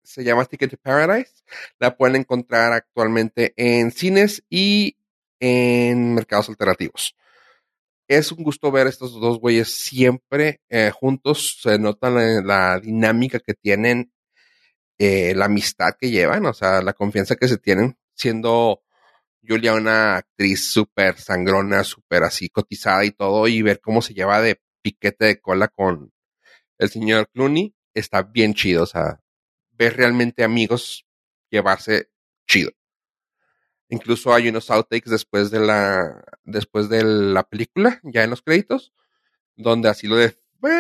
[0.05, 1.33] Se llama Ticket to Paradise.
[1.79, 4.97] La pueden encontrar actualmente en cines y
[5.41, 7.17] en mercados alternativos.
[8.07, 11.59] Es un gusto ver estos dos güeyes siempre eh, juntos.
[11.63, 14.13] Se nota la, dinámica que tienen,
[14.99, 18.83] eh, la amistad que llevan, o sea, la confianza que se tienen, siendo
[19.47, 24.41] Julia una actriz súper sangrona, súper así cotizada y todo, y ver cómo se lleva
[24.41, 26.13] de piquete de cola con
[26.79, 29.21] el señor Clooney, está bien chido, o sea,
[29.77, 31.07] ver realmente amigos
[31.51, 32.09] llevarse
[32.47, 32.73] chido.
[33.89, 38.93] Incluso hay unos outtakes después de la, después de la película, ya en los créditos,
[39.57, 40.37] donde así lo, de,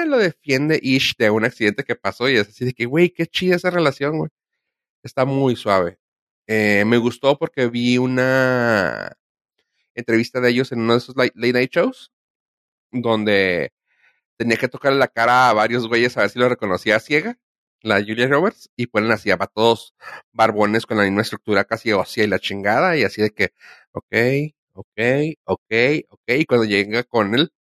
[0.06, 3.26] lo defiende Ish de un accidente que pasó y es así de que, güey, qué
[3.26, 4.30] chida esa relación, güey.
[5.02, 5.98] Está muy suave.
[6.46, 9.16] Eh, me gustó porque vi una
[9.94, 12.12] entrevista de ellos en uno de esos late, night shows,
[12.90, 13.72] donde
[14.36, 17.38] tenía que tocarle la cara a varios güeyes a ver si lo reconocía ciega,
[17.84, 19.94] la Julia Roberts, y ponen así a todos
[20.32, 23.52] barbones con la misma estructura casi ósea y la chingada, y así de que,
[23.92, 24.06] ok,
[24.72, 24.98] ok,
[25.44, 25.72] ok,
[26.08, 27.52] ok, y cuando llega con él,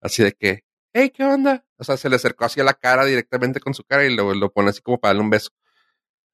[0.00, 0.64] así de que,
[0.94, 1.64] hey, ¿qué onda?
[1.78, 4.52] O sea, se le acercó hacia la cara directamente con su cara y lo, lo
[4.52, 5.50] pone así como para darle un beso.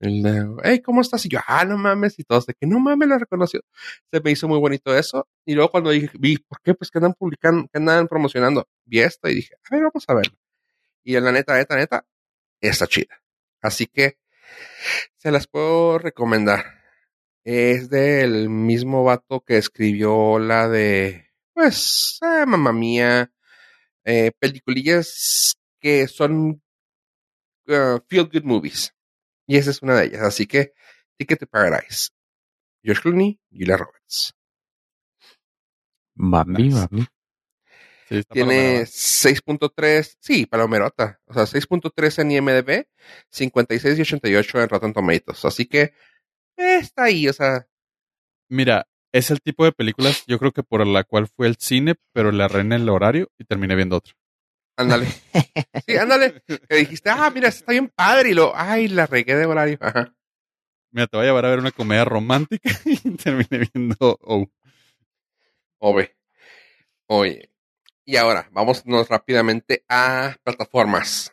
[0.01, 1.25] Y luego, hey, ¿cómo estás?
[1.27, 3.61] Y yo, ah, no mames, y todos de que no mames, lo reconoció.
[4.13, 5.29] Se me hizo muy bonito eso.
[5.47, 6.75] Y luego cuando dije, vi, ¿por qué?
[6.75, 8.69] Pues que andan publicando, que andan promocionando.
[8.85, 10.37] Vi esto y dije, a ver, vamos a verlo.
[11.05, 12.07] Y en la neta, neta, neta,
[12.61, 13.22] está chida.
[13.63, 14.19] Así que
[15.17, 16.65] se las puedo recomendar.
[17.45, 23.33] Es del mismo vato que escribió la de, pues, eh, mamá mía,
[24.05, 26.63] eh, peliculillas que son
[27.69, 28.95] uh, feel good movies.
[29.47, 30.23] Y esa es una de ellas.
[30.23, 30.73] Así que,
[31.19, 32.11] Ticket to Paradise.
[32.85, 34.35] George Clooney, Julia Roberts.
[36.15, 36.77] Mami, Nice.
[36.91, 37.07] mami.
[38.13, 38.85] Sí, Tiene palomera.
[38.85, 41.21] 6.3, sí, palomerota.
[41.27, 42.87] O sea, 6.3 en IMDb,
[43.31, 45.45] 56 y 88 en Rotten Tomatoes.
[45.45, 45.95] Así que
[46.57, 47.67] eh, está ahí, o sea,
[48.49, 51.95] Mira, es el tipo de películas, yo creo que por la cual fue el cine,
[52.13, 54.13] pero le arruiné el horario y terminé viendo otra.
[54.77, 55.07] ándale.
[55.87, 56.43] Sí, ándale.
[56.69, 58.31] Que dijiste, ah, mira, está bien padre.
[58.31, 59.79] Y lo, ay, la regué de horario.
[59.81, 60.15] Ajá.
[60.91, 64.47] Mira, te voy a llevar a ver una comedia romántica y terminé viendo Oh.
[65.79, 66.15] Ove.
[67.07, 67.52] Oye.
[68.05, 71.33] Y ahora, vámonos rápidamente a plataformas.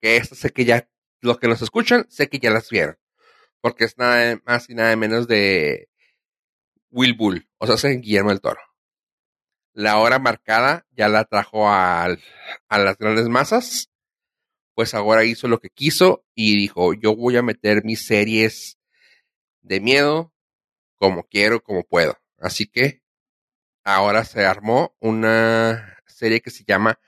[0.00, 0.88] Que esto sé que ya,
[1.20, 2.98] los que nos escuchan, sé que ya las vieron.
[3.60, 5.88] Porque es nada más y nada menos de
[6.90, 8.60] Will Bull, o sea, es Guillermo del Toro.
[9.72, 12.08] La hora marcada ya la trajo a
[12.70, 13.90] las grandes masas.
[14.74, 18.78] Pues ahora hizo lo que quiso y dijo, yo voy a meter mis series
[19.60, 20.32] de miedo
[20.96, 22.16] como quiero, como puedo.
[22.38, 23.02] Así que
[23.94, 27.00] ahora se armó una serie que se llama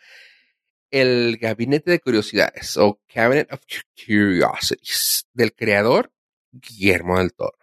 [0.90, 3.60] El Gabinete de Curiosidades o Cabinet of
[3.94, 6.10] Curiosities del creador
[6.50, 7.58] Guillermo del Toro.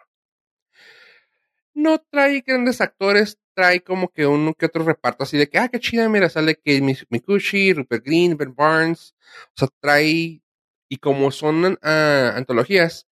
[1.73, 5.69] No trae grandes actores, trae como que uno que otro reparto así de que, ah,
[5.69, 6.79] qué chida, mira, sale que
[7.09, 9.15] Mikushi, Rupert Green, Ben Barnes,
[9.47, 10.41] o sea, trae,
[10.89, 13.07] y como son ah, antologías,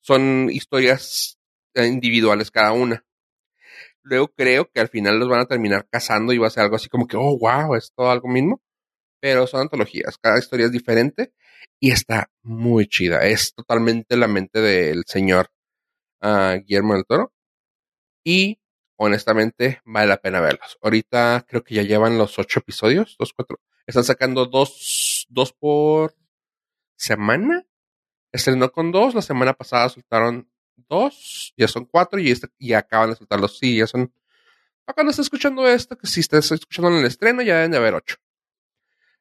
[0.00, 1.38] son historias
[1.74, 3.04] eh, individuales cada una.
[4.08, 6.76] Luego creo que al final los van a terminar casando y va a ser algo
[6.76, 8.62] así como que, oh, wow, es todo algo mismo.
[9.20, 11.32] Pero son antologías, cada historia es diferente
[11.80, 13.26] y está muy chida.
[13.26, 15.50] Es totalmente la mente del señor
[16.20, 17.32] ah, Guillermo del Toro.
[18.24, 18.60] Y
[18.96, 20.78] honestamente vale la pena verlos.
[20.82, 23.60] Ahorita creo que ya llevan los ocho episodios, dos, cuatro.
[23.86, 26.14] Están sacando dos, dos por
[26.96, 27.66] semana.
[28.32, 30.50] Estrenó con dos, la semana pasada soltaron
[30.88, 34.12] dos, ya son cuatro y, este- y acaban de soltar los sí, ya son.
[34.84, 37.78] para Cuando estés escuchando esto, que si estás escuchando en el estreno, ya deben de
[37.78, 38.16] haber ocho.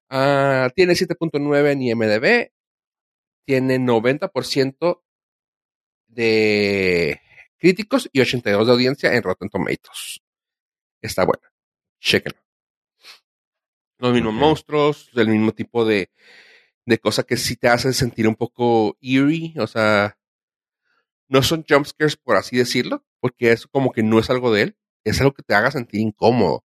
[0.10, 2.52] Ah, tiene 7.9 en IMDb,
[3.46, 5.04] tiene 90%
[6.08, 7.22] de
[7.58, 10.22] críticos y 82 de audiencia en Rotten Tomatoes.
[11.02, 11.52] Está buena.
[12.02, 12.40] Chequenlo.
[14.00, 16.10] Los mismos monstruos, del mismo tipo de,
[16.86, 20.17] de cosa que sí te hacen sentir un poco eerie, o sea,
[21.30, 24.78] no son jumpscares por así decirlo, porque eso como que no es algo de él,
[25.04, 26.64] es algo que te haga sentir incómodo.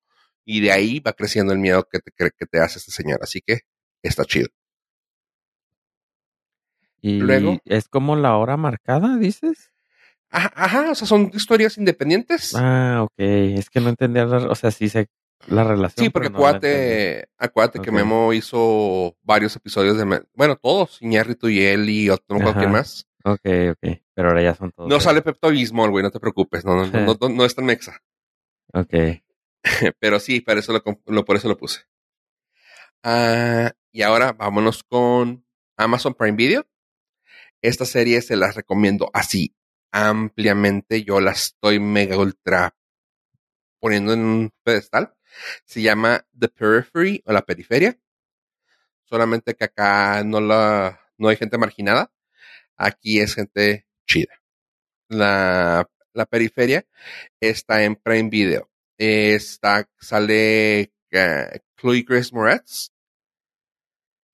[0.45, 3.19] Y de ahí va creciendo el miedo que te, que que te hace este señor.
[3.21, 3.61] Así que
[4.01, 4.47] está chido.
[7.01, 7.59] Y Luego.
[7.65, 9.71] es como la hora marcada, dices.
[10.31, 12.53] Ajá, ajá, o sea, son historias independientes.
[12.55, 13.13] Ah, ok.
[13.17, 15.07] Es que no entendía, la- o sea, sí sé
[15.47, 16.05] la relación.
[16.05, 17.91] Sí, porque pero no acuérdate, acuérdate que.
[17.91, 20.23] Memo hizo varios episodios de...
[20.33, 23.07] Bueno, todos, Iñárritu y él y otro, no más.
[23.23, 23.41] Ok,
[23.71, 24.01] ok.
[24.13, 24.89] Pero ahora ya son todos.
[24.89, 27.65] No sale Pepto Bismol, güey, no te preocupes, no, no, no, no, no es tan
[27.65, 28.01] mexa.
[28.73, 28.93] Ok.
[29.99, 31.81] Pero sí, por eso lo, por eso lo puse.
[33.03, 35.45] Ah, y ahora vámonos con
[35.77, 36.67] Amazon Prime Video.
[37.61, 39.55] Esta serie se las recomiendo así
[39.91, 41.03] ampliamente.
[41.03, 42.75] Yo la estoy mega ultra
[43.79, 45.15] poniendo en un pedestal.
[45.65, 47.97] Se llama The Periphery o la periferia.
[49.03, 52.11] Solamente que acá no la, no hay gente marginada.
[52.79, 54.41] Aquí es gente chida.
[55.09, 56.87] La, la periferia
[57.41, 58.69] está en Prime Video.
[58.97, 62.91] Está, sale eh, Chloe Grace Moretz,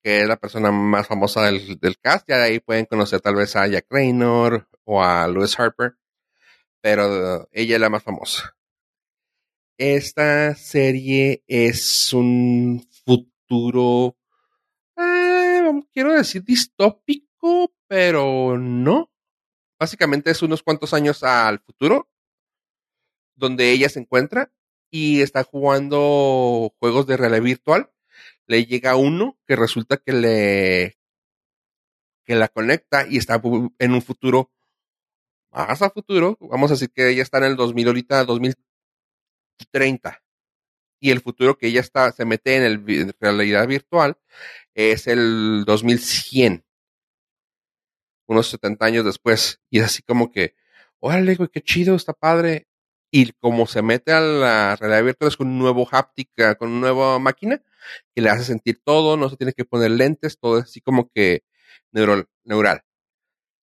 [0.02, 2.28] que es la persona más famosa del, del cast.
[2.28, 5.96] Ya de ahí pueden conocer tal vez a Jack Raynor o a Lewis Harper,
[6.80, 8.56] pero ella es la más famosa.
[9.78, 14.16] Esta serie es un futuro,
[14.96, 19.10] eh, quiero decir distópico, pero no.
[19.78, 22.08] Básicamente es unos cuantos años al futuro,
[23.34, 24.50] donde ella se encuentra
[24.90, 27.90] y está jugando juegos de realidad virtual.
[28.46, 30.98] Le llega uno que resulta que le
[32.24, 33.40] que la conecta y está
[33.78, 34.50] en un futuro
[35.52, 36.36] más a futuro.
[36.40, 40.22] Vamos a decir que ella está en el 2000 ahorita 2030
[41.00, 44.18] y el futuro que ella está se mete en el en realidad virtual
[44.74, 46.65] es el 2100
[48.26, 50.54] unos 70 años después y es así como que
[51.00, 52.66] órale güey qué chido está padre
[53.10, 56.80] y como se mete a la realidad virtual es con un nuevo háptica, con una
[56.80, 57.62] nueva máquina
[58.14, 61.08] que le hace sentir todo, no se tiene que poner lentes, todo es así como
[61.10, 61.44] que
[61.92, 62.82] neural, neural.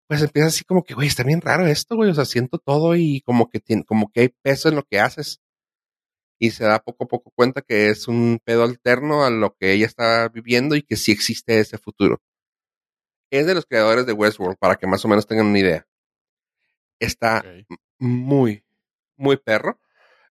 [0.08, 2.96] Pues empieza así como que, güey, está bien raro esto, güey, o sea, siento todo
[2.96, 5.42] y como que tiene, como que hay peso en lo que haces.
[6.40, 9.74] Y se da poco a poco cuenta que es un pedo alterno a lo que
[9.74, 12.22] ella está viviendo y que sí existe ese futuro.
[13.32, 15.88] Es de los creadores de Westworld, para que más o menos tengan una idea.
[17.00, 17.42] Está
[18.00, 18.64] muy,
[19.18, 19.80] muy perro.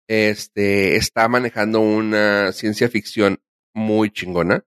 [0.07, 3.41] este, está manejando una ciencia ficción
[3.73, 4.65] muy chingona.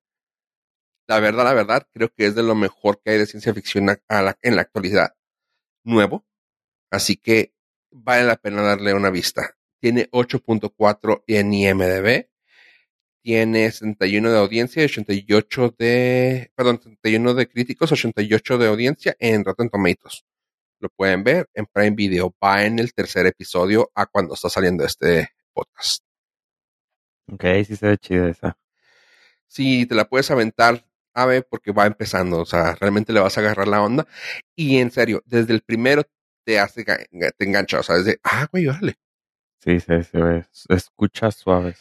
[1.06, 3.90] La verdad, la verdad, creo que es de lo mejor que hay de ciencia ficción
[3.90, 5.14] a- a la- en la actualidad.
[5.84, 6.26] Nuevo.
[6.90, 7.52] Así que
[7.90, 9.56] vale la pena darle una vista.
[9.78, 12.28] Tiene 8.4 en IMDB.
[13.26, 19.44] Tiene 61 de audiencia y 88 de, perdón, 71 de críticos, 88 de audiencia en
[19.44, 20.24] Rotten Tomatoes.
[20.78, 22.32] Lo pueden ver en Prime Video.
[22.40, 26.04] Va en el tercer episodio a cuando está saliendo este podcast.
[27.26, 28.56] Ok, sí se ve chida esa.
[29.48, 32.38] Si te la puedes aventar, ave, porque va empezando.
[32.38, 34.06] O sea, realmente le vas a agarrar la onda.
[34.54, 36.04] Y en serio, desde el primero
[36.44, 37.80] te hace, te engancha.
[37.80, 38.94] O sea, desde, ah, güey, órale.
[39.64, 40.46] Sí, se, se ve.
[40.68, 41.74] Escucha suave.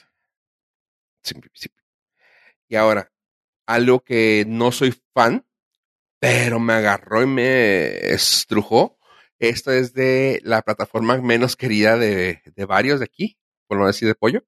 [2.67, 3.11] Y ahora,
[3.65, 5.45] algo que no soy fan,
[6.19, 8.97] pero me agarró y me estrujó.
[9.39, 13.37] Esto es de la plataforma menos querida de, de varios de aquí,
[13.67, 14.43] por no decir de pollo.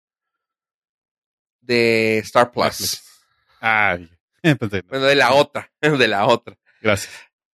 [1.62, 3.04] De Star Plus.
[3.60, 4.08] No.
[4.88, 6.58] Bueno, de la otra, de la otra.
[6.80, 7.12] Gracias.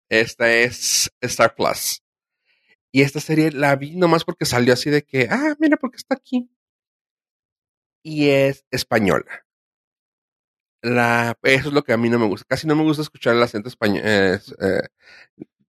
[0.07, 2.01] Esta es Star Plus.
[2.91, 6.15] Y esta serie la vi nomás porque salió así de que, ah, mira, porque está
[6.15, 6.49] aquí.
[8.03, 9.45] Y es española.
[10.81, 12.45] La, eso es lo que a mí no me gusta.
[12.47, 14.01] Casi no me gusta escuchar el acento español.
[14.03, 14.81] Eh, eh,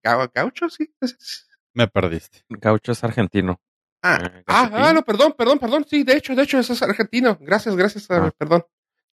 [0.03, 0.69] ¿Gaucho?
[0.71, 0.95] Sí.
[1.01, 2.45] es- es- Me perdiste.
[2.49, 3.61] Gaucho es argentino.
[4.03, 5.85] Ah, Eh, ah, ah, no, perdón, perdón, perdón.
[5.89, 7.37] Sí, de hecho, de hecho, eso es argentino.
[7.41, 8.31] Gracias, gracias, eh, Ah.
[8.37, 8.65] perdón.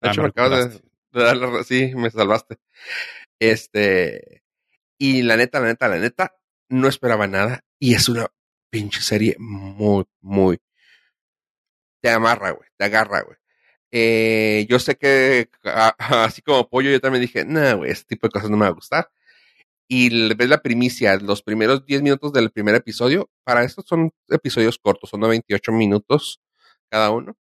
[0.02, 0.82] De Ah, hecho, me me acabas de,
[1.12, 2.58] de dar la Sí, me salvaste.
[3.38, 4.42] Este.
[4.98, 6.36] Y la neta, la neta, la neta,
[6.68, 7.64] no esperaba nada.
[7.78, 8.26] Y es una
[8.70, 10.58] pinche serie muy, muy.
[12.04, 12.68] Te amarra, güey.
[12.76, 13.38] Te agarra, güey.
[13.90, 18.26] Eh, yo sé que a- así como pollo, yo también dije, no, güey, este tipo
[18.26, 19.10] de cosas no me va a gustar.
[19.88, 23.30] Y ves la primicia, los primeros 10 minutos del primer episodio.
[23.42, 26.42] Para estos son episodios cortos, son de 28 minutos
[26.90, 27.38] cada uno.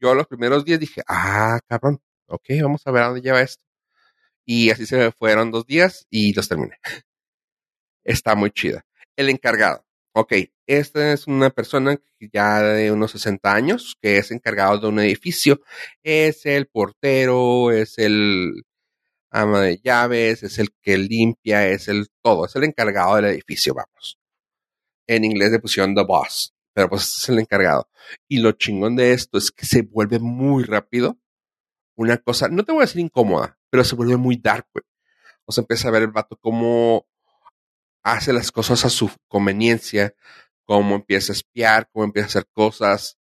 [0.00, 3.64] Yo los primeros 10 dije, ah, cabrón, ok, vamos a ver a dónde lleva esto.
[4.44, 6.78] Y así se fueron dos días y los terminé.
[8.04, 8.86] Está muy chida.
[9.16, 9.84] El encargado.
[10.12, 10.34] Ok,
[10.66, 11.98] esta es una persona
[12.32, 15.60] ya de unos 60 años que es encargado de un edificio.
[16.02, 18.64] Es el portero, es el
[19.30, 23.74] ama de llaves, es el que limpia, es el todo, es el encargado del edificio,
[23.74, 24.18] vamos.
[25.06, 27.88] En inglés le pusieron the boss, pero pues es el encargado.
[28.28, 31.18] Y lo chingón de esto es que se vuelve muy rápido.
[31.96, 34.84] Una cosa, no te voy a decir incómoda, pero se vuelve muy dark, güey.
[35.46, 37.06] O sea, empieza a ver el vato cómo
[38.04, 40.14] hace las cosas a su conveniencia,
[40.64, 43.18] cómo empieza a espiar, cómo empieza a hacer cosas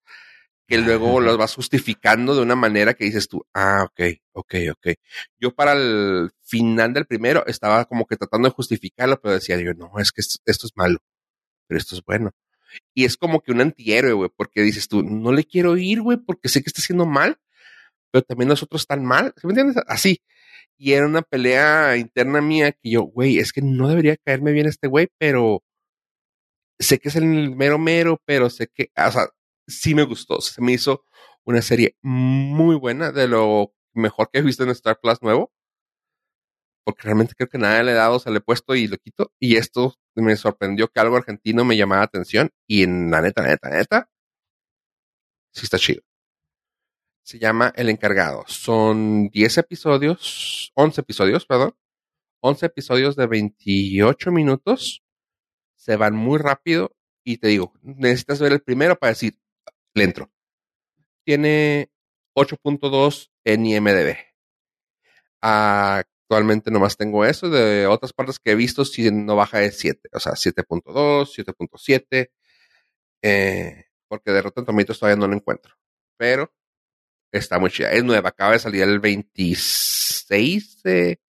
[0.67, 4.87] que luego las vas justificando de una manera que dices tú, ah, ok, ok, ok.
[5.39, 9.73] Yo para el final del primero estaba como que tratando de justificarlo, pero decía yo,
[9.73, 10.99] no, es que esto, esto es malo,
[11.67, 12.31] pero esto es bueno.
[12.93, 16.17] Y es como que un antihéroe, güey, porque dices tú, no le quiero ir, güey,
[16.17, 17.37] porque sé que está haciendo mal,
[18.11, 19.83] pero también los otros están mal, ¿sí ¿me entiendes?
[19.87, 20.21] Así.
[20.77, 24.67] Y era una pelea interna mía que yo, güey, es que no debería caerme bien
[24.67, 25.63] este güey, pero
[26.83, 29.27] sé que es el mero mero, pero sé que, o sea,
[29.67, 30.41] sí me gustó.
[30.41, 31.05] Se me hizo
[31.45, 35.51] una serie muy buena, de lo mejor que he visto en Star Plus nuevo.
[36.85, 39.31] Porque realmente creo que nada le he dado, se le he puesto y lo quito.
[39.39, 42.51] Y esto me sorprendió que algo argentino me llamaba la atención.
[42.67, 44.09] Y en la neta, neta, neta,
[45.53, 46.01] sí está chido.
[47.23, 48.43] Se llama El Encargado.
[48.47, 51.73] Son 10 episodios, 11 episodios, perdón.
[52.41, 55.02] 11 episodios de 28 minutos.
[55.83, 56.95] Se van muy rápido.
[57.25, 59.37] Y te digo, necesitas ver el primero para decir,
[59.93, 60.31] le entro.
[61.25, 61.91] Tiene
[62.37, 64.15] 8.2 en IMDB.
[65.41, 67.49] Actualmente nomás tengo eso.
[67.49, 70.09] De otras partes que he visto, si no baja de 7.
[70.13, 72.31] O sea, 7.2, 7.7.
[73.21, 75.75] Eh, porque de Rotten todavía no lo encuentro.
[76.17, 76.53] Pero
[77.33, 77.91] está muy chida.
[77.91, 78.29] Es nueva.
[78.29, 81.19] Acaba de salir el 26 de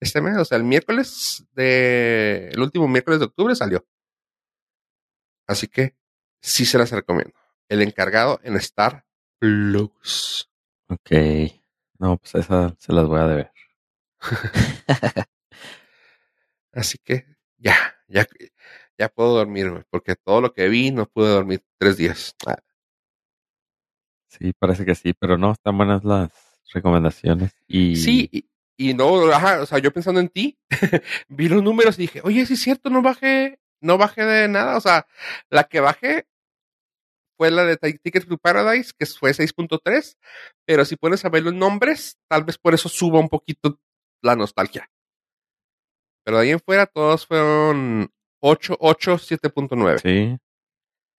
[0.00, 0.38] este mes.
[0.38, 2.48] O sea, el miércoles de...
[2.52, 3.86] El último miércoles de octubre salió.
[5.48, 5.96] Así que
[6.40, 7.34] sí se las recomiendo.
[7.68, 9.04] El encargado en Star
[9.40, 10.48] Plus.
[10.88, 11.10] Ok.
[11.98, 13.52] No, pues esa se las voy a deber.
[16.72, 17.26] Así que
[17.56, 17.74] ya,
[18.06, 18.26] ya,
[18.96, 22.34] ya puedo dormir, güey, porque todo lo que vi no pude dormir tres días.
[22.46, 22.58] Ah,
[24.30, 26.30] Sí, parece que sí, pero no, están buenas las
[26.74, 27.52] recomendaciones.
[27.66, 28.44] Y Sí, y,
[28.76, 30.58] y no, ajá, o sea, yo pensando en ti,
[31.28, 34.76] vi los números y dije, oye, sí es cierto, no bajé, no bajé de nada.
[34.76, 35.06] O sea,
[35.50, 36.26] la que bajé
[37.36, 40.16] fue la de Ti- Ticket to Paradise, que fue 6.3,
[40.66, 43.78] pero si pones a ver los nombres, tal vez por eso suba un poquito
[44.22, 44.90] la nostalgia.
[46.24, 48.10] Pero de ahí en fuera todos fueron
[48.42, 49.98] 8, 8, 7.9.
[50.00, 50.36] sí,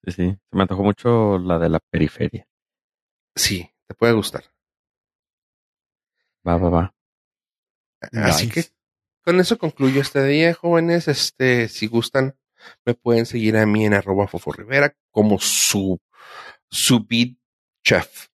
[0.05, 0.37] sí, sí.
[0.51, 2.45] Se me antojó mucho la de la periferia.
[3.35, 4.43] Sí, te puede gustar.
[6.47, 6.95] Va, va, va.
[8.13, 8.49] Así Nice.
[8.49, 8.69] que
[9.25, 11.07] con eso concluyo este día, jóvenes.
[11.07, 12.37] Este, si gustan,
[12.85, 15.99] me pueden seguir a mí en arroba Fofo Rivera como su,
[16.69, 17.37] su beat
[17.83, 18.27] chef.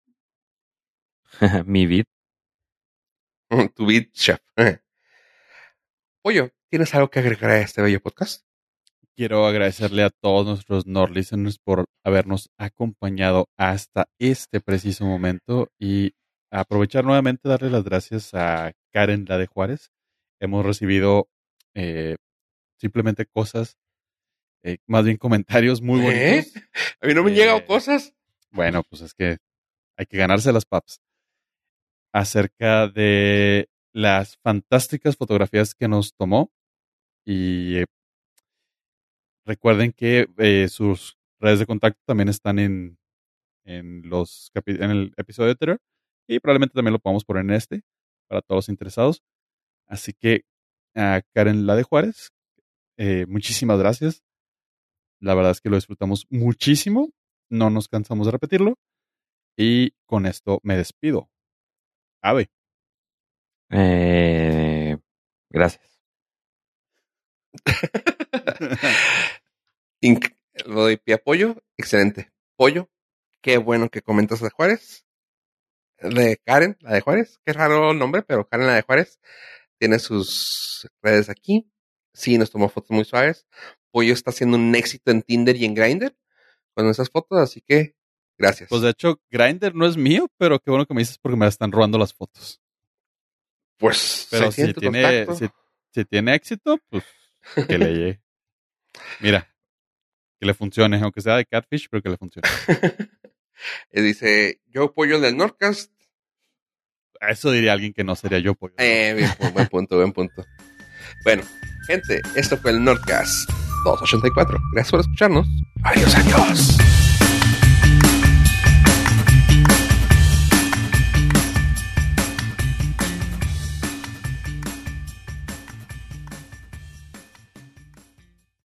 [1.65, 2.05] Mi vid.
[3.75, 4.39] tu beat chef.
[6.23, 8.45] Pollo, ¿tienes algo que agregar a este bello podcast?
[9.15, 16.13] Quiero agradecerle a todos nuestros Nord listeners por habernos acompañado hasta este preciso momento y
[16.51, 19.91] aprovechar nuevamente darle las gracias a Karen la de Juárez.
[20.41, 21.29] Hemos recibido
[21.75, 22.17] eh,
[22.77, 23.77] simplemente cosas,
[24.65, 26.03] eh, más bien comentarios muy ¿Eh?
[26.03, 26.63] bonitos.
[27.01, 28.13] A mí no me han Eh, llegado cosas.
[28.51, 29.37] Bueno, pues es que
[29.95, 30.99] hay que ganarse las paps.
[32.11, 36.51] Acerca de las fantásticas fotografías que nos tomó.
[37.25, 37.85] Y eh,
[39.45, 42.97] recuerden que eh, sus redes de contacto también están en,
[43.65, 45.79] en, los en el episodio anterior.
[46.27, 47.83] Y probablemente también lo podamos poner en este
[48.27, 49.21] para todos los interesados.
[49.87, 50.43] Así que
[50.95, 52.31] a Karen La de Juárez,
[52.97, 54.24] eh, muchísimas gracias.
[55.19, 57.09] La verdad es que lo disfrutamos muchísimo.
[57.49, 58.75] No nos cansamos de repetirlo.
[59.57, 61.29] Y con esto me despido.
[62.21, 62.49] Ave.
[63.69, 64.97] Eh,
[65.49, 65.99] gracias.
[70.01, 70.35] Inc-
[70.65, 71.55] Lo doy pie a Pollo.
[71.77, 72.31] Excelente.
[72.57, 72.89] Pollo,
[73.41, 75.05] qué bueno que comentas de Juárez.
[75.99, 77.39] De Karen, la de Juárez.
[77.45, 79.19] Qué raro el nombre, pero Karen, la de Juárez,
[79.79, 81.69] tiene sus redes aquí.
[82.13, 83.47] Sí, nos tomó fotos muy suaves.
[83.95, 86.13] Pollo está haciendo un éxito en Tinder y en Grindr
[86.73, 87.95] con esas fotos, así que
[88.37, 88.67] gracias.
[88.67, 91.47] Pues de hecho, Grindr no es mío, pero qué bueno que me dices porque me
[91.47, 92.61] están robando las fotos.
[93.77, 95.47] pues, Pero si tiene, si,
[95.93, 97.05] si tiene éxito, pues
[97.69, 98.21] que le llegue.
[99.21, 99.55] Mira,
[100.41, 102.49] que le funcione, aunque sea de catfish, pero que le funcione.
[103.93, 105.93] Y dice, yo Pollo del Nordcast.
[107.21, 108.75] Eso diría alguien que no sería yo, pollo.
[108.77, 110.45] Eh, bien, buen punto, buen punto.
[111.23, 111.43] Bueno,
[111.87, 114.59] gente, esto fue el Nordcast 284.
[114.73, 115.47] Gracias por escucharnos.
[115.83, 116.94] Adiós, adiós.